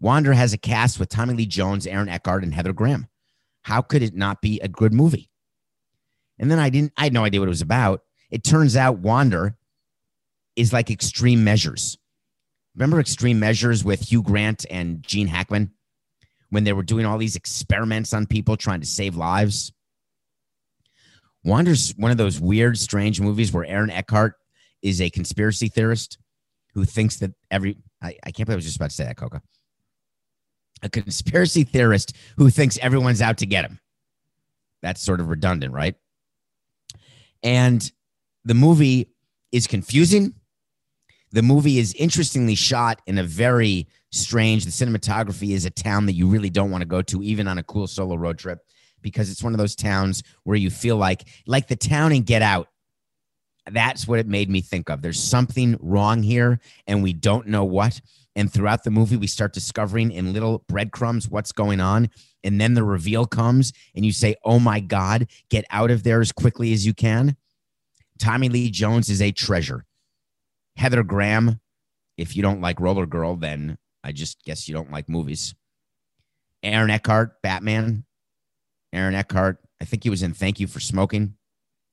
[0.00, 3.08] Wander has a cast with Tommy Lee Jones, Aaron Eckhart, and Heather Graham.
[3.62, 5.28] How could it not be a good movie?
[6.38, 8.02] And then I didn't, I had no idea what it was about.
[8.30, 9.57] It turns out Wander
[10.58, 11.96] is like extreme measures.
[12.74, 15.70] Remember extreme measures with Hugh Grant and Gene Hackman
[16.50, 19.72] when they were doing all these experiments on people trying to save lives?
[21.44, 24.34] Wander's one of those weird, strange movies where Aaron Eckhart
[24.82, 26.18] is a conspiracy theorist
[26.74, 29.16] who thinks that every I, I can't believe I was just about to say that,
[29.16, 29.40] Coca.
[30.82, 33.78] A conspiracy theorist who thinks everyone's out to get him.
[34.82, 35.94] That's sort of redundant, right?
[37.42, 37.90] And
[38.44, 39.10] the movie
[39.50, 40.34] is confusing.
[41.30, 44.64] The movie is interestingly shot in a very strange.
[44.64, 47.58] The cinematography is a town that you really don't want to go to, even on
[47.58, 48.60] a cool solo road trip,
[49.02, 52.42] because it's one of those towns where you feel like, like the town in Get
[52.42, 52.68] Out,
[53.70, 55.02] that's what it made me think of.
[55.02, 58.00] There's something wrong here, and we don't know what.
[58.34, 62.08] And throughout the movie, we start discovering in little breadcrumbs what's going on.
[62.44, 66.20] And then the reveal comes, and you say, Oh my God, get out of there
[66.20, 67.36] as quickly as you can.
[68.18, 69.84] Tommy Lee Jones is a treasure.
[70.78, 71.60] Heather Graham,
[72.16, 75.54] if you don't like Roller Girl, then I just guess you don't like movies.
[76.62, 78.04] Aaron Eckhart, Batman.
[78.92, 81.34] Aaron Eckhart, I think he was in Thank You for Smoking.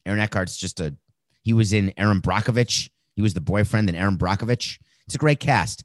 [0.06, 0.96] Aaron Eckhart's just a
[1.44, 2.90] he was in Erin Brockovich.
[3.16, 4.80] He was the boyfriend in Erin Brockovich.
[5.06, 5.84] It's a great cast.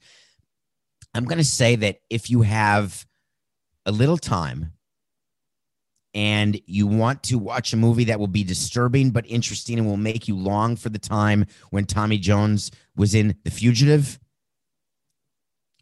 [1.14, 3.06] I'm going to say that if you have
[3.84, 4.72] a little time
[6.14, 9.96] and you want to watch a movie that will be disturbing but interesting and will
[9.96, 14.18] make you long for the time when Tommy Jones was in The Fugitive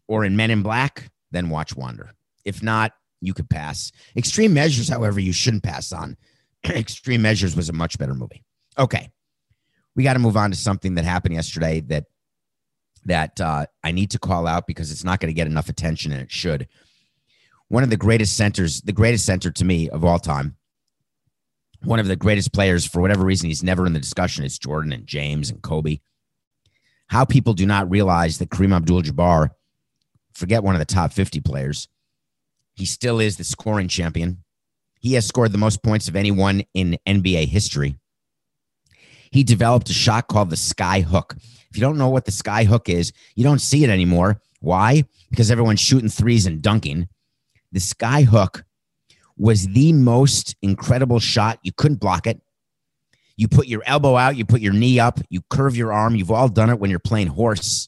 [0.07, 2.11] or in Men in Black, then watch Wander.
[2.45, 3.91] If not, you could pass.
[4.15, 6.17] Extreme Measures, however, you shouldn't pass on.
[6.65, 8.43] Extreme Measures was a much better movie.
[8.77, 9.11] Okay
[9.99, 12.05] we got to move on to something that happened yesterday that
[13.03, 16.13] that uh, I need to call out because it's not going to get enough attention,
[16.13, 16.69] and it should.
[17.69, 20.57] One of the greatest centers, the greatest center to me of all time,
[21.83, 24.91] one of the greatest players for whatever reason he's never in the discussion is Jordan
[24.91, 25.99] and James and Kobe.
[27.07, 29.49] How people do not realize that Kareem Abdul-Jabbar,
[30.33, 31.87] forget one of the top 50 players,
[32.75, 34.43] he still is the scoring champion.
[34.99, 37.95] He has scored the most points of anyone in NBA history
[39.31, 41.35] he developed a shot called the sky hook.
[41.69, 44.41] If you don't know what the sky hook is, you don't see it anymore.
[44.59, 45.03] Why?
[45.29, 47.07] Because everyone's shooting threes and dunking.
[47.71, 48.63] The sky hook
[49.37, 51.59] was the most incredible shot.
[51.63, 52.41] You couldn't block it.
[53.37, 56.15] You put your elbow out, you put your knee up, you curve your arm.
[56.15, 57.87] You've all done it when you're playing horse.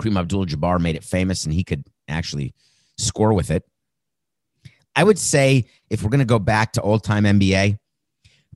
[0.00, 2.54] Kareem Abdul Jabbar made it famous and he could actually
[2.96, 3.62] score with it.
[4.96, 7.78] I would say if we're going to go back to old time NBA,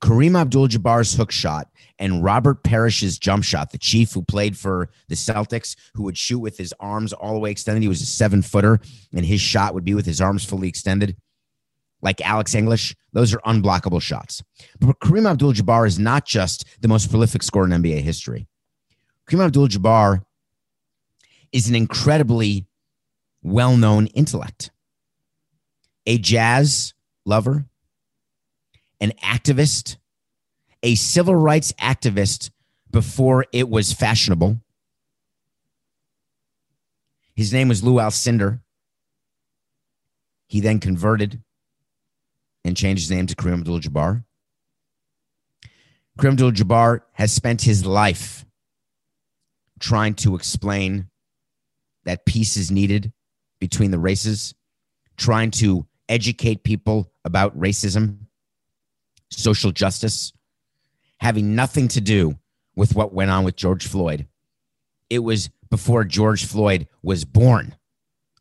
[0.00, 4.90] Kareem Abdul Jabbar's hook shot and Robert Parish's jump shot, the chief who played for
[5.09, 7.82] the Celtics, who would shoot with his arms all the way extended.
[7.82, 8.80] He was a seven footer,
[9.14, 11.16] and his shot would be with his arms fully extended,
[12.02, 12.94] like Alex English.
[13.12, 14.42] Those are unblockable shots.
[14.78, 18.46] But Kareem Abdul Jabbar is not just the most prolific scorer in NBA history.
[19.26, 20.22] Kareem Abdul Jabbar
[21.52, 22.66] is an incredibly
[23.42, 24.70] well known intellect,
[26.04, 26.92] a jazz
[27.24, 27.66] lover
[29.00, 29.96] an activist,
[30.82, 32.50] a civil rights activist
[32.90, 34.61] before it was fashionable.
[37.35, 38.61] His name was Lew Alcindor.
[40.46, 41.42] He then converted
[42.64, 44.24] and changed his name to Kareem Abdul Jabbar.
[46.18, 48.46] Kareem Abdul Jabbar has spent his life
[49.78, 51.11] trying to explain
[52.04, 53.12] that peace is needed
[53.61, 54.54] between the races,
[55.16, 58.26] trying to educate people about racism
[59.31, 60.33] social justice,
[61.19, 62.39] having nothing to do
[62.75, 64.27] with what went on with George Floyd.
[65.09, 67.74] It was before George Floyd was born.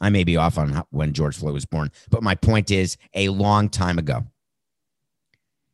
[0.01, 3.29] I may be off on when George Floyd was born, but my point is a
[3.29, 4.25] long time ago.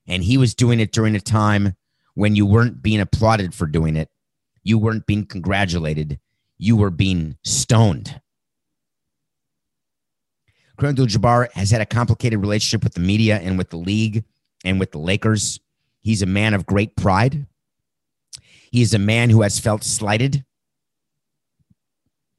[0.08, 1.76] And he was doing it during a time
[2.14, 4.10] when you weren't being applauded for doing it,
[4.64, 6.20] you weren't being congratulated,
[6.58, 8.22] you were being stoned.
[10.78, 14.24] Kareem Abdul-Jabbar has had a complicated relationship with the media and with the league
[14.64, 15.60] and with the Lakers.
[16.02, 17.46] He's a man of great pride.
[18.72, 20.46] He is a man who has felt slighted,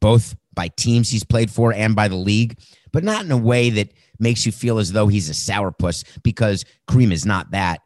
[0.01, 2.59] both by teams he's played for and by the league,
[2.93, 6.65] but not in a way that makes you feel as though he's a sourpuss because
[6.89, 7.81] Kareem is not that.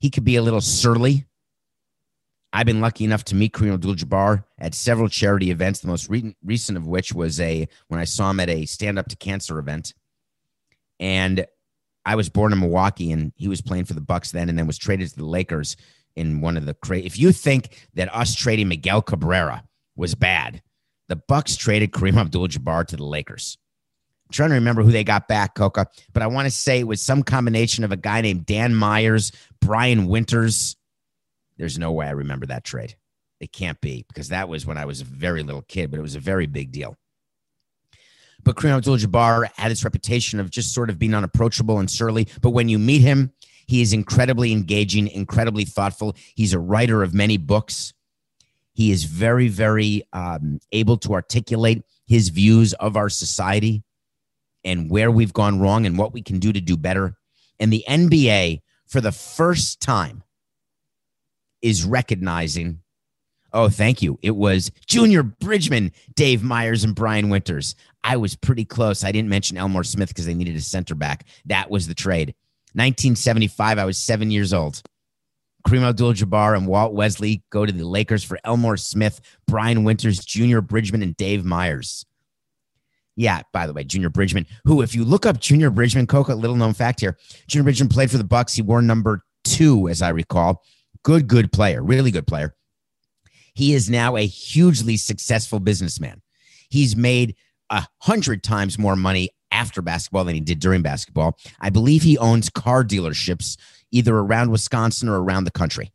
[0.00, 1.26] He could be a little surly.
[2.52, 5.80] I've been lucky enough to meet Kareem Abdul-Jabbar at several charity events.
[5.80, 8.98] The most re- recent of which was a when I saw him at a stand
[8.98, 9.94] up to cancer event,
[10.98, 11.46] and
[12.10, 14.66] I was born in Milwaukee and he was playing for the Bucks then and then
[14.66, 15.76] was traded to the Lakers
[16.16, 19.62] in one of the cra- if you think that us trading Miguel Cabrera
[19.94, 20.60] was bad,
[21.06, 23.58] the Bucks traded Kareem Abdul-Jabbar to the Lakers.
[24.26, 26.86] I'm trying to remember who they got back, Coca, but I want to say it
[26.88, 29.30] was some combination of a guy named Dan Myers,
[29.60, 30.74] Brian Winters.
[31.58, 32.96] There's no way I remember that trade.
[33.38, 36.02] It can't be because that was when I was a very little kid, but it
[36.02, 36.96] was a very big deal.
[38.44, 42.28] But Kareem Abdul Jabbar had this reputation of just sort of being unapproachable and surly.
[42.40, 43.32] But when you meet him,
[43.66, 46.16] he is incredibly engaging, incredibly thoughtful.
[46.34, 47.92] He's a writer of many books.
[48.72, 53.84] He is very, very um, able to articulate his views of our society
[54.64, 57.16] and where we've gone wrong and what we can do to do better.
[57.58, 60.22] And the NBA, for the first time,
[61.62, 62.80] is recognizing.
[63.52, 64.18] Oh, thank you.
[64.22, 67.74] It was Junior Bridgeman, Dave Myers, and Brian Winters.
[68.02, 69.04] I was pretty close.
[69.04, 71.26] I didn't mention Elmore Smith because they needed a center back.
[71.46, 72.34] That was the trade.
[72.72, 74.82] 1975, I was seven years old.
[75.66, 80.24] Kareem Abdul Jabbar and Walt Wesley go to the Lakers for Elmore Smith, Brian Winters,
[80.24, 82.06] Junior Bridgeman, and Dave Myers.
[83.16, 86.56] Yeah, by the way, Junior Bridgeman, who, if you look up Junior Bridgeman, Coca, little
[86.56, 88.54] known fact here, Junior Bridgeman played for the Bucks.
[88.54, 90.62] He wore number two, as I recall.
[91.02, 92.54] Good, good player, really good player.
[93.52, 96.22] He is now a hugely successful businessman.
[96.70, 97.34] He's made
[97.70, 101.38] a hundred times more money after basketball than he did during basketball.
[101.60, 103.56] I believe he owns car dealerships
[103.90, 105.92] either around Wisconsin or around the country.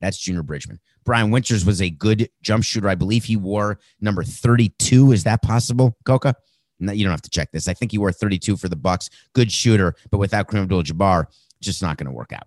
[0.00, 0.80] That's Junior Bridgeman.
[1.04, 2.88] Brian Winters was a good jump shooter.
[2.88, 5.12] I believe he wore number 32.
[5.12, 6.34] Is that possible, Coca?
[6.78, 7.68] No, you don't have to check this.
[7.68, 9.10] I think he wore 32 for the Bucks.
[9.34, 11.26] Good shooter, but without Kareem Abdul-Jabbar,
[11.60, 12.46] just not going to work out.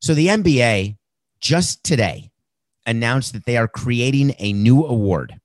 [0.00, 0.96] So the NBA
[1.40, 2.30] just today
[2.86, 5.38] announced that they are creating a new award.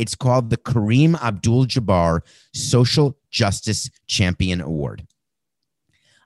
[0.00, 2.22] It's called the Kareem Abdul Jabbar
[2.54, 5.06] Social Justice Champion Award.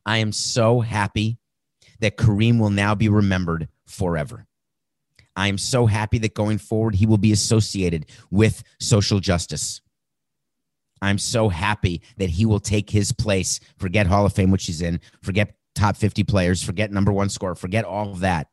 [0.07, 1.39] I am so happy
[1.99, 4.47] that Kareem will now be remembered forever.
[5.35, 9.81] I am so happy that going forward, he will be associated with social justice.
[11.03, 13.59] I'm so happy that he will take his place.
[13.77, 17.57] Forget Hall of Fame, which he's in, forget top 50 players, forget number one score,
[17.57, 18.47] forget all of that.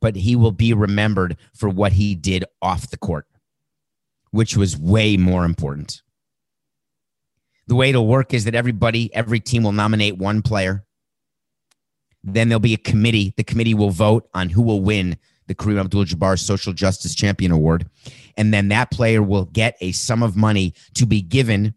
[0.00, 3.28] But he will be remembered for what he did off the court,
[4.36, 6.02] which was way more important.
[7.68, 10.84] The way it'll work is that everybody, every team will nominate one player.
[12.22, 13.32] Then there'll be a committee.
[13.38, 15.16] The committee will vote on who will win
[15.46, 17.88] the Kareem Abdul Jabbar Social Justice Champion Award.
[18.36, 21.74] And then that player will get a sum of money to be given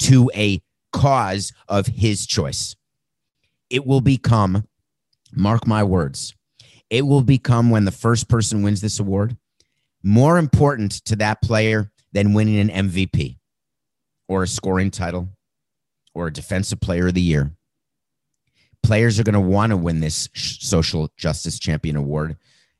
[0.00, 0.60] to a
[0.92, 2.76] cause of his choice.
[3.70, 4.68] It will become,
[5.32, 6.34] mark my words,
[6.90, 9.38] it will become when the first person wins this award
[10.04, 13.36] more important to that player than winning an MVP
[14.28, 15.28] or a scoring title
[16.14, 17.50] or a defensive player of the year.
[18.82, 22.36] Players are going to want to win this social justice champion award,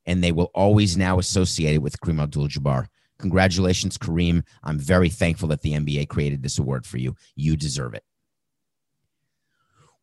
[0.07, 2.87] and they will always now associate it with Kareem Abdul Jabbar.
[3.19, 4.45] Congratulations, Kareem.
[4.63, 7.17] I'm very thankful that the NBA created this award for you.
[7.35, 8.05] You deserve it.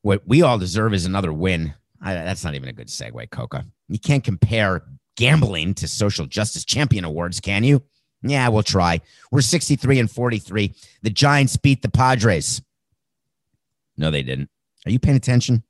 [0.02, 1.74] What we all deserve is another win.
[2.02, 3.66] I, that's not even a good segue, Coca.
[3.88, 4.84] You can't compare
[5.16, 7.84] gambling to social justice champion awards, can you?
[8.24, 9.02] Yeah, we'll try.
[9.32, 10.74] We're 63 and 43.
[11.02, 12.62] The Giants beat the Padres.
[13.98, 14.50] No, they didn't.
[14.86, 15.64] Are you paying attention?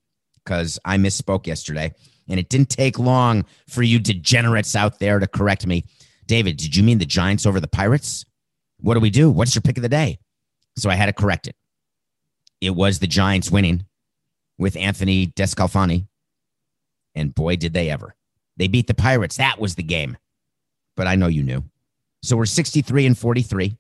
[0.44, 1.94] Because I misspoke yesterday,
[2.28, 5.86] and it didn't take long for you degenerates out there to correct me.
[6.26, 8.26] David, did you mean the Giants over the Pirates?
[8.80, 9.30] What do we do?
[9.30, 10.20] What's your pick of the day?
[10.78, 11.56] So I had to correct it.
[12.60, 13.86] It was the Giants winning
[14.58, 16.08] with Anthony DeSclafani.
[17.16, 18.16] And boy, did they ever.
[18.58, 19.38] They beat the Pirates.
[19.38, 20.18] That was the game.
[20.96, 21.64] But I know you knew.
[22.24, 23.78] So we're 63 and 43,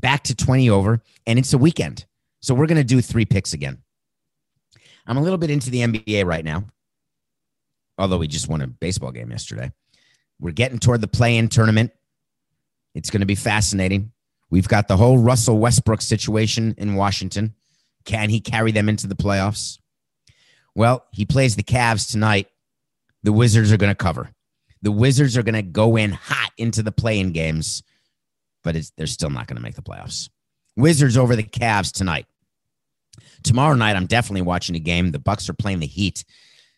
[0.00, 2.04] back to 20 over, and it's a weekend.
[2.40, 3.78] So we're going to do three picks again.
[5.06, 6.64] I'm a little bit into the NBA right now,
[7.98, 9.72] although we just won a baseball game yesterday.
[10.38, 11.92] We're getting toward the play in tournament.
[12.94, 14.12] It's going to be fascinating.
[14.50, 17.54] We've got the whole Russell Westbrook situation in Washington.
[18.04, 19.78] Can he carry them into the playoffs?
[20.74, 22.48] Well, he plays the Cavs tonight.
[23.22, 24.30] The Wizards are going to cover.
[24.82, 27.82] The Wizards are going to go in hot into the playing games,
[28.64, 30.30] but they're still not going to make the playoffs.
[30.76, 32.26] Wizards over the Cavs tonight.
[33.42, 35.10] Tomorrow night, I'm definitely watching a game.
[35.10, 36.24] The Bucks are playing the Heat.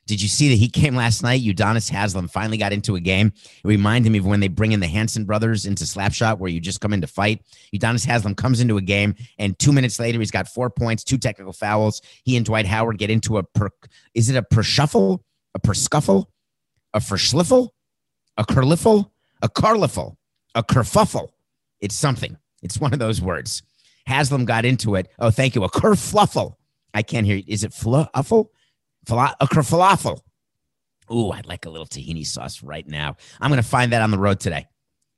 [0.07, 1.43] Did you see the Heat game last night?
[1.43, 3.33] Udonis Haslem finally got into a game.
[3.65, 6.61] It reminded me of when they bring in the Hanson brothers into Slapshot, where you
[6.61, 7.45] just come in to fight.
[7.75, 11.19] Udonis Haslem comes into a game, and two minutes later, he's got four points, two
[11.19, 12.03] technical fouls.
[12.25, 13.71] He and Dwight Howard get into a per,
[14.15, 15.25] is it a per shuffle,
[15.55, 16.31] a per scuffle,
[16.93, 17.71] a for schliffle?
[18.37, 19.11] A kerliffle,
[19.43, 20.17] a carliffle,
[20.55, 21.29] a kerfuffle.
[21.81, 22.37] It's something.
[22.63, 23.63] It's one of those words.
[24.07, 25.09] Haslem got into it.
[25.19, 25.65] Oh, thank you.
[25.65, 26.55] A kerfluffle.
[26.95, 27.45] I can't hear you.
[27.47, 28.47] Is it fluffle?
[29.07, 30.21] Fala- a kerfalafel.
[31.13, 33.17] Ooh, I'd like a little tahini sauce right now.
[33.41, 34.67] I'm going to find that on the road today.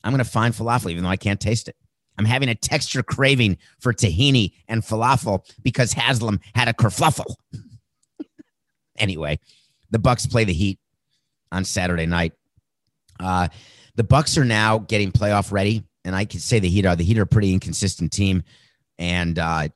[0.02, 1.76] I'm going to find falafel, even though I can't taste it.
[2.18, 7.34] I'm having a texture craving for tahini and falafel because Haslem had a kerfluffle.
[8.96, 9.38] anyway,
[9.90, 10.78] the Bucks play the Heat
[11.50, 12.32] on Saturday night.
[13.20, 13.48] Uh,
[13.96, 16.96] The Bucks are now getting playoff ready, and I could say the Heat are.
[16.96, 18.42] The Heat are a pretty inconsistent team,
[18.98, 19.68] and uh,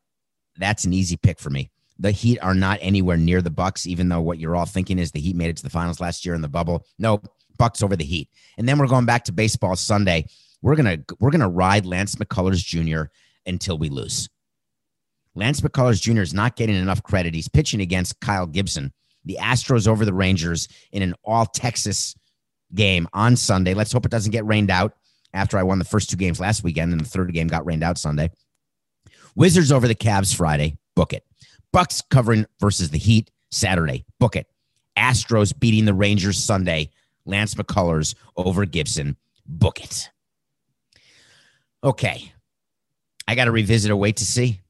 [0.57, 1.71] that's an easy pick for me.
[1.99, 5.11] The Heat are not anywhere near the Bucks, even though what you're all thinking is
[5.11, 6.87] the Heat made it to the finals last year in the bubble.
[6.99, 7.21] No,
[7.59, 8.29] Bucks over the Heat.
[8.57, 10.27] And then we're going back to baseball Sunday.
[10.63, 13.11] We're gonna we're gonna ride Lance McCullers Jr.
[13.47, 14.29] until we lose.
[15.35, 16.23] Lance McCullers Jr.
[16.23, 17.35] is not getting enough credit.
[17.35, 18.93] He's pitching against Kyle Gibson,
[19.25, 22.17] the Astros over the Rangers in an all Texas
[22.75, 23.75] game on Sunday.
[23.75, 24.95] Let's hope it doesn't get rained out
[25.33, 27.83] after I won the first two games last weekend and the third game got rained
[27.83, 28.31] out Sunday.
[29.35, 30.77] Wizards over the Cavs Friday.
[30.95, 31.25] Book it.
[31.73, 34.05] Bucks covering versus the Heat Saturday.
[34.19, 34.47] Book it.
[34.97, 36.91] Astros beating the Rangers Sunday.
[37.25, 39.17] Lance McCullers over Gibson.
[39.47, 40.11] Book it.
[41.85, 42.33] Okay.
[43.27, 44.61] I got to revisit a wait to see.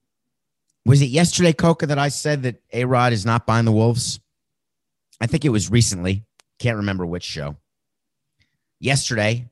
[0.85, 4.21] Was it yesterday, Coca, that I said that A Rod is not buying the Wolves?
[5.21, 6.25] I think it was recently.
[6.59, 7.57] Can't remember which show.
[8.81, 9.49] Yesterday,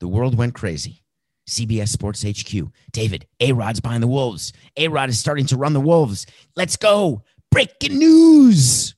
[0.00, 1.02] the world went crazy.
[1.48, 2.68] CBS Sports HQ.
[2.92, 4.52] David, A Rod's buying the Wolves.
[4.76, 6.26] A Rod is starting to run the Wolves.
[6.56, 7.22] Let's go.
[7.50, 8.94] Breaking news.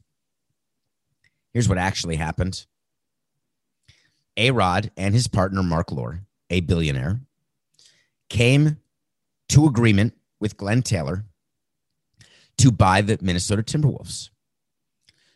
[1.53, 2.67] Here's what actually happened
[4.37, 7.21] A Rod and his partner, Marc Lore, a billionaire,
[8.29, 8.77] came
[9.49, 11.25] to agreement with Glenn Taylor
[12.59, 14.31] to buy the Minnesota Timberwolves.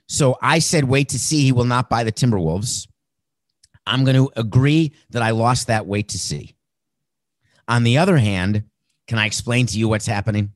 [0.09, 1.43] So I said, wait to see.
[1.43, 2.89] He will not buy the Timberwolves.
[3.91, 6.55] I'm going to agree that I lost that weight to see.
[7.67, 8.63] On the other hand,
[9.09, 10.53] can I explain to you what's happening?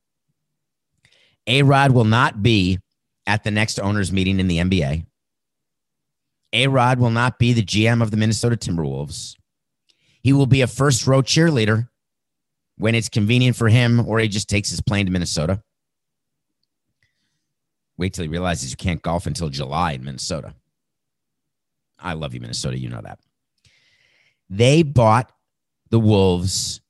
[1.48, 2.78] A Rod will not be
[3.26, 5.04] at the next owners' meeting in the NBA.
[6.52, 9.34] A Rod will not be the GM of the Minnesota Timberwolves.
[10.22, 11.88] He will be a first row cheerleader
[12.78, 15.60] when it's convenient for him, or he just takes his plane to Minnesota.
[17.96, 20.54] Wait till he realizes you can't golf until July in Minnesota.
[21.98, 22.78] I love you, Minnesota.
[22.78, 23.18] You know that.
[24.50, 25.32] They bought
[25.90, 26.80] the Wolves,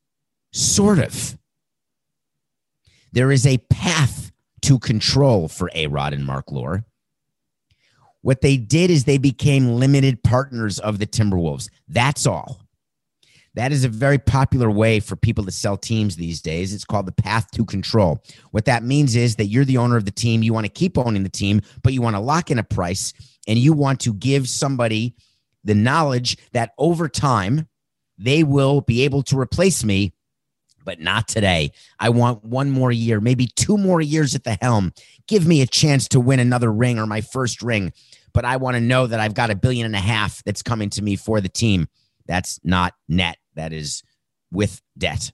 [0.53, 1.39] sort of.
[3.13, 4.33] There is a path
[4.63, 6.85] to control for A Rod and Marc Lore.
[8.23, 11.69] What they did is they became limited partners of the Timberwolves.
[11.87, 12.63] That's all.
[13.55, 16.75] That is a very popular way for people to sell teams these days.
[16.75, 18.25] It's called the path to control.
[18.51, 20.43] What that means is that you're the owner of the team.
[20.43, 23.13] You want to keep owning the team, but you want to lock in a price
[23.47, 25.15] and you want to give somebody
[25.65, 27.69] the knowledge that over time
[28.19, 30.13] they will be able to replace me,
[30.85, 31.73] but not today.
[31.99, 34.93] I want one more year, maybe two more years at the helm.
[35.27, 37.93] Give me a chance to win another ring or my first ring,
[38.33, 40.91] but I want to know that I've got a billion and a half that's coming
[40.91, 41.89] to me for the team.
[42.27, 44.03] That's not net that is
[44.51, 45.33] with debt.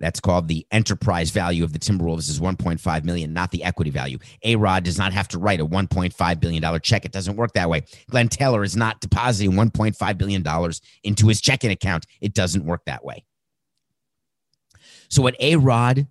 [0.00, 4.18] That's called the enterprise value of the Timberwolves is 1.5 million, not the equity value.
[4.44, 7.04] A Rod does not have to write a 1.5 billion dollar check.
[7.04, 7.82] It doesn't work that way.
[8.08, 12.06] Glenn Taylor is not depositing 1.5 billion dollars into his checking account.
[12.20, 13.24] It doesn't work that way.
[15.08, 16.06] So what A Rod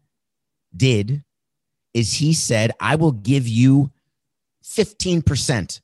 [0.76, 1.24] did
[1.94, 3.92] is he said, "I will give you
[4.64, 5.82] 15%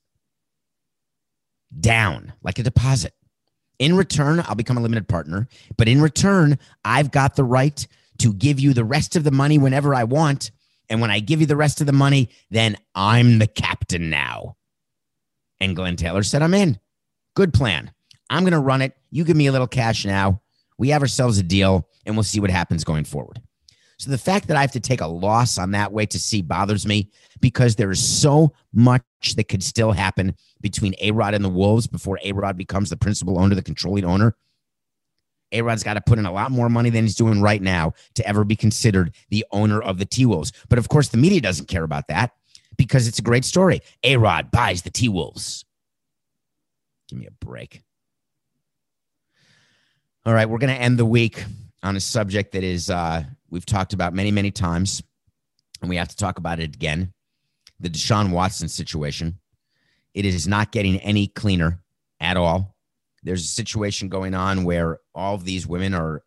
[1.80, 3.14] down, like a deposit."
[3.84, 7.86] In return, I'll become a limited partner, but in return, I've got the right
[8.19, 10.51] to give you the rest of the money whenever I want.
[10.88, 14.55] And when I give you the rest of the money, then I'm the captain now.
[15.59, 16.79] And Glenn Taylor said, I'm in.
[17.36, 17.91] Good plan.
[18.29, 18.95] I'm going to run it.
[19.11, 20.41] You give me a little cash now.
[20.77, 23.41] We have ourselves a deal and we'll see what happens going forward.
[23.98, 26.41] So the fact that I have to take a loss on that way to see
[26.41, 29.04] bothers me because there is so much
[29.36, 32.98] that could still happen between A Rod and the Wolves before A Rod becomes the
[32.98, 34.36] principal owner, the controlling owner.
[35.52, 37.94] A Rod's got to put in a lot more money than he's doing right now
[38.16, 40.52] to ever be considered the owner of the T Wolves.
[40.68, 42.32] But of course, the media doesn't care about that
[42.76, 43.82] because it's a great story.
[44.04, 45.64] A Rod buys the T Wolves.
[47.08, 47.84] Give me a break.
[50.26, 51.44] All right, we're going to end the week
[51.84, 53.24] on a subject that is uh,
[53.54, 55.04] we've talked about many, many times,
[55.80, 57.14] and we have to talk about it again
[57.80, 59.39] the Deshaun Watson situation.
[60.14, 61.82] It is not getting any cleaner
[62.20, 62.76] at all.
[63.24, 66.24] There's a situation going on where all of these women are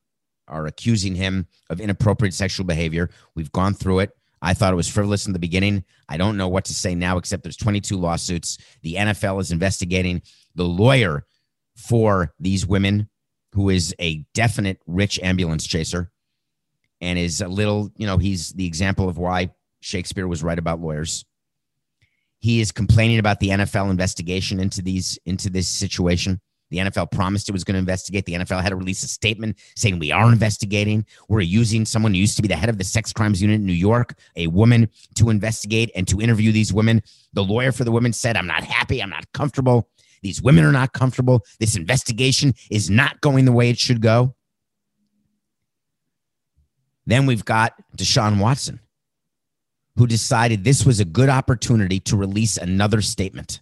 [0.49, 3.11] are accusing him of inappropriate sexual behavior.
[3.35, 4.11] We've gone through it.
[4.41, 5.83] I thought it was frivolous in the beginning.
[6.09, 8.59] I don't know what to say now, except there's 22 lawsuits.
[8.83, 10.23] The NFL is investigating.
[10.55, 11.27] The lawyer
[11.75, 13.09] for these women,
[13.55, 16.13] who is a definite rich ambulance chaser,
[17.01, 20.81] and is a little, you know, he's the example of why Shakespeare was right about
[20.81, 21.25] lawyers.
[22.39, 26.41] He is complaining about the NFL investigation into these into this situation.
[26.71, 28.25] The NFL promised it was going to investigate.
[28.25, 31.07] The NFL had to release a statement saying we are investigating.
[31.29, 33.67] We're using someone who used to be the head of the sex crimes unit in
[33.67, 37.03] New York, a woman, to investigate and to interview these women.
[37.35, 39.01] The lawyer for the women said, I'm not happy.
[39.01, 39.89] I'm not comfortable.
[40.23, 41.45] These women are not comfortable.
[41.61, 44.35] This investigation is not going the way it should go.
[47.07, 48.81] Then we've got Deshaun Watson,
[49.97, 53.61] who decided this was a good opportunity to release another statement.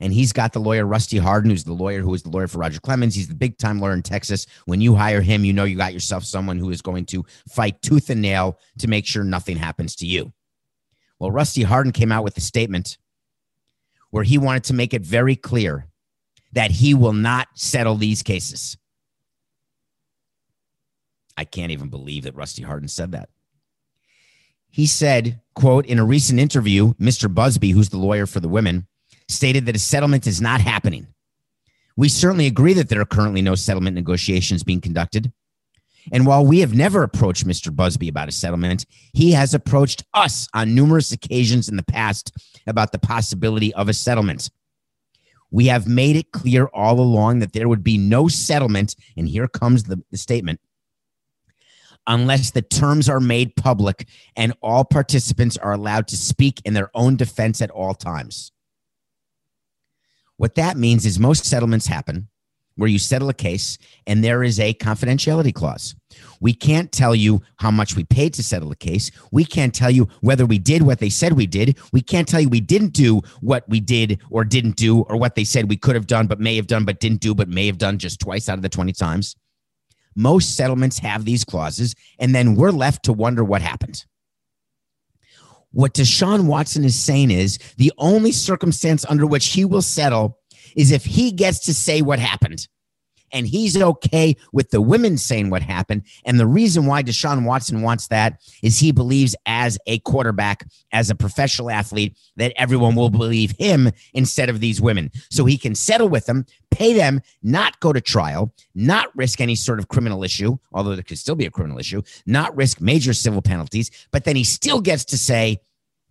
[0.00, 2.58] And he's got the lawyer, Rusty Hardin, who's the lawyer who is the lawyer for
[2.58, 3.14] Roger Clemens.
[3.14, 4.46] He's the big time lawyer in Texas.
[4.66, 7.80] When you hire him, you know you got yourself someone who is going to fight
[7.80, 10.32] tooth and nail to make sure nothing happens to you.
[11.20, 12.98] Well, Rusty Hardin came out with a statement
[14.10, 15.86] where he wanted to make it very clear
[16.52, 18.76] that he will not settle these cases.
[21.36, 23.28] I can't even believe that Rusty Hardin said that.
[24.70, 27.32] He said, quote, in a recent interview, Mr.
[27.32, 28.86] Buzbee, who's the lawyer for the women,
[29.28, 31.06] stated that a settlement is not happening.
[31.96, 35.32] We certainly agree that there are currently no settlement negotiations being conducted.
[36.12, 37.74] And while we have never approached Mr.
[37.74, 42.32] Buzbee about a settlement, he has approached us on numerous occasions in the past
[42.66, 44.50] about the possibility of a settlement.
[45.50, 48.96] We have made it clear all along that there would be no settlement.
[49.16, 50.60] And here comes the, the statement
[52.06, 56.90] unless the terms are made public and all participants are allowed to speak in their
[56.94, 58.52] own defense at all times.
[60.36, 62.28] What that means is most settlements happen
[62.76, 65.94] where you settle a case and there is a confidentiality clause.
[66.40, 69.10] We can't tell you how much we paid to settle a case.
[69.30, 71.78] We can't tell you whether we did what they said we did.
[71.92, 75.34] We can't tell you we didn't do what we did or didn't do or what
[75.34, 77.66] they said we could have done but may have done but didn't do but may
[77.66, 79.36] have done just twice out of the 20 times.
[80.14, 84.04] Most settlements have these clauses, and then we're left to wonder what happened.
[85.70, 90.38] What Deshaun Watson is saying is the only circumstance under which he will settle
[90.76, 92.68] is if he gets to say what happened.
[93.34, 96.04] And he's okay with the women saying what happened.
[96.24, 101.10] And the reason why Deshaun Watson wants that is he believes, as a quarterback, as
[101.10, 105.10] a professional athlete, that everyone will believe him instead of these women.
[105.30, 109.56] So he can settle with them, pay them, not go to trial, not risk any
[109.56, 113.12] sort of criminal issue, although there could still be a criminal issue, not risk major
[113.12, 113.90] civil penalties.
[114.12, 115.60] But then he still gets to say,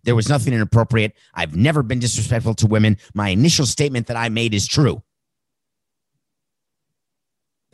[0.02, 1.14] there was nothing inappropriate.
[1.32, 2.98] I've never been disrespectful to women.
[3.14, 5.02] My initial statement that I made is true.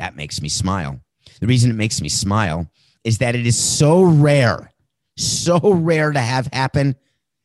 [0.00, 0.98] That makes me smile.
[1.40, 2.66] The reason it makes me smile
[3.04, 4.72] is that it is so rare,
[5.18, 6.96] so rare to have happen.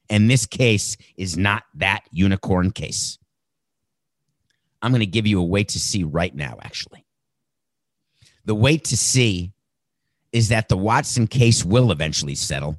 [0.09, 3.19] And this case is not that unicorn case.
[4.81, 7.05] I'm going to give you a wait to see right now, actually.
[8.45, 9.51] The wait to see
[10.31, 12.77] is that the Watson case will eventually settle.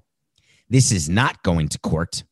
[0.70, 2.24] This is not going to court,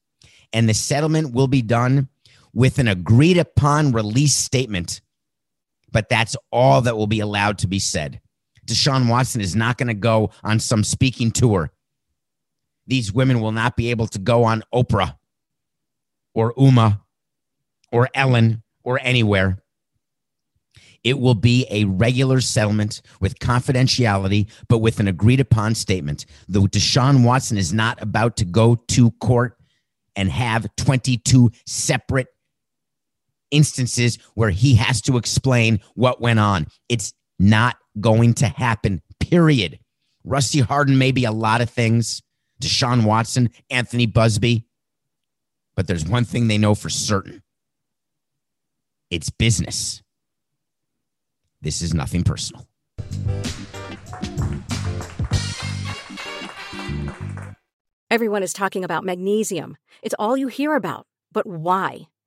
[0.55, 2.09] and the settlement will be done
[2.55, 5.03] with an agreed upon release statement
[5.95, 8.21] but that's all that will be allowed to be said.
[8.67, 11.71] Deshaun Watson is not going to go on some speaking tour.
[12.87, 15.17] These women will not be able to go on Oprah
[16.35, 17.01] or Uma
[17.93, 19.59] or Ellen or anywhere.
[21.05, 26.27] It will be a regular settlement with confidentiality, but with an agreed upon statement.
[26.49, 29.57] The Deshaun Watson is not about to go to court
[30.17, 32.29] and have 22 separate
[33.55, 36.67] instances where he has to explain what went on.
[36.89, 39.79] It's not going to happen, period.
[40.25, 42.23] Rusty Hardin may be a lot of things,
[42.61, 44.65] Deshaun Watson, Anthony Buzbee,
[45.77, 47.43] but there's one thing they know for certain
[49.11, 50.03] it's business.
[51.61, 52.67] This is nothing personal.
[58.11, 59.77] Everyone is talking about magnesium.
[60.03, 61.07] It's all you hear about.
[61.33, 62.07] But why?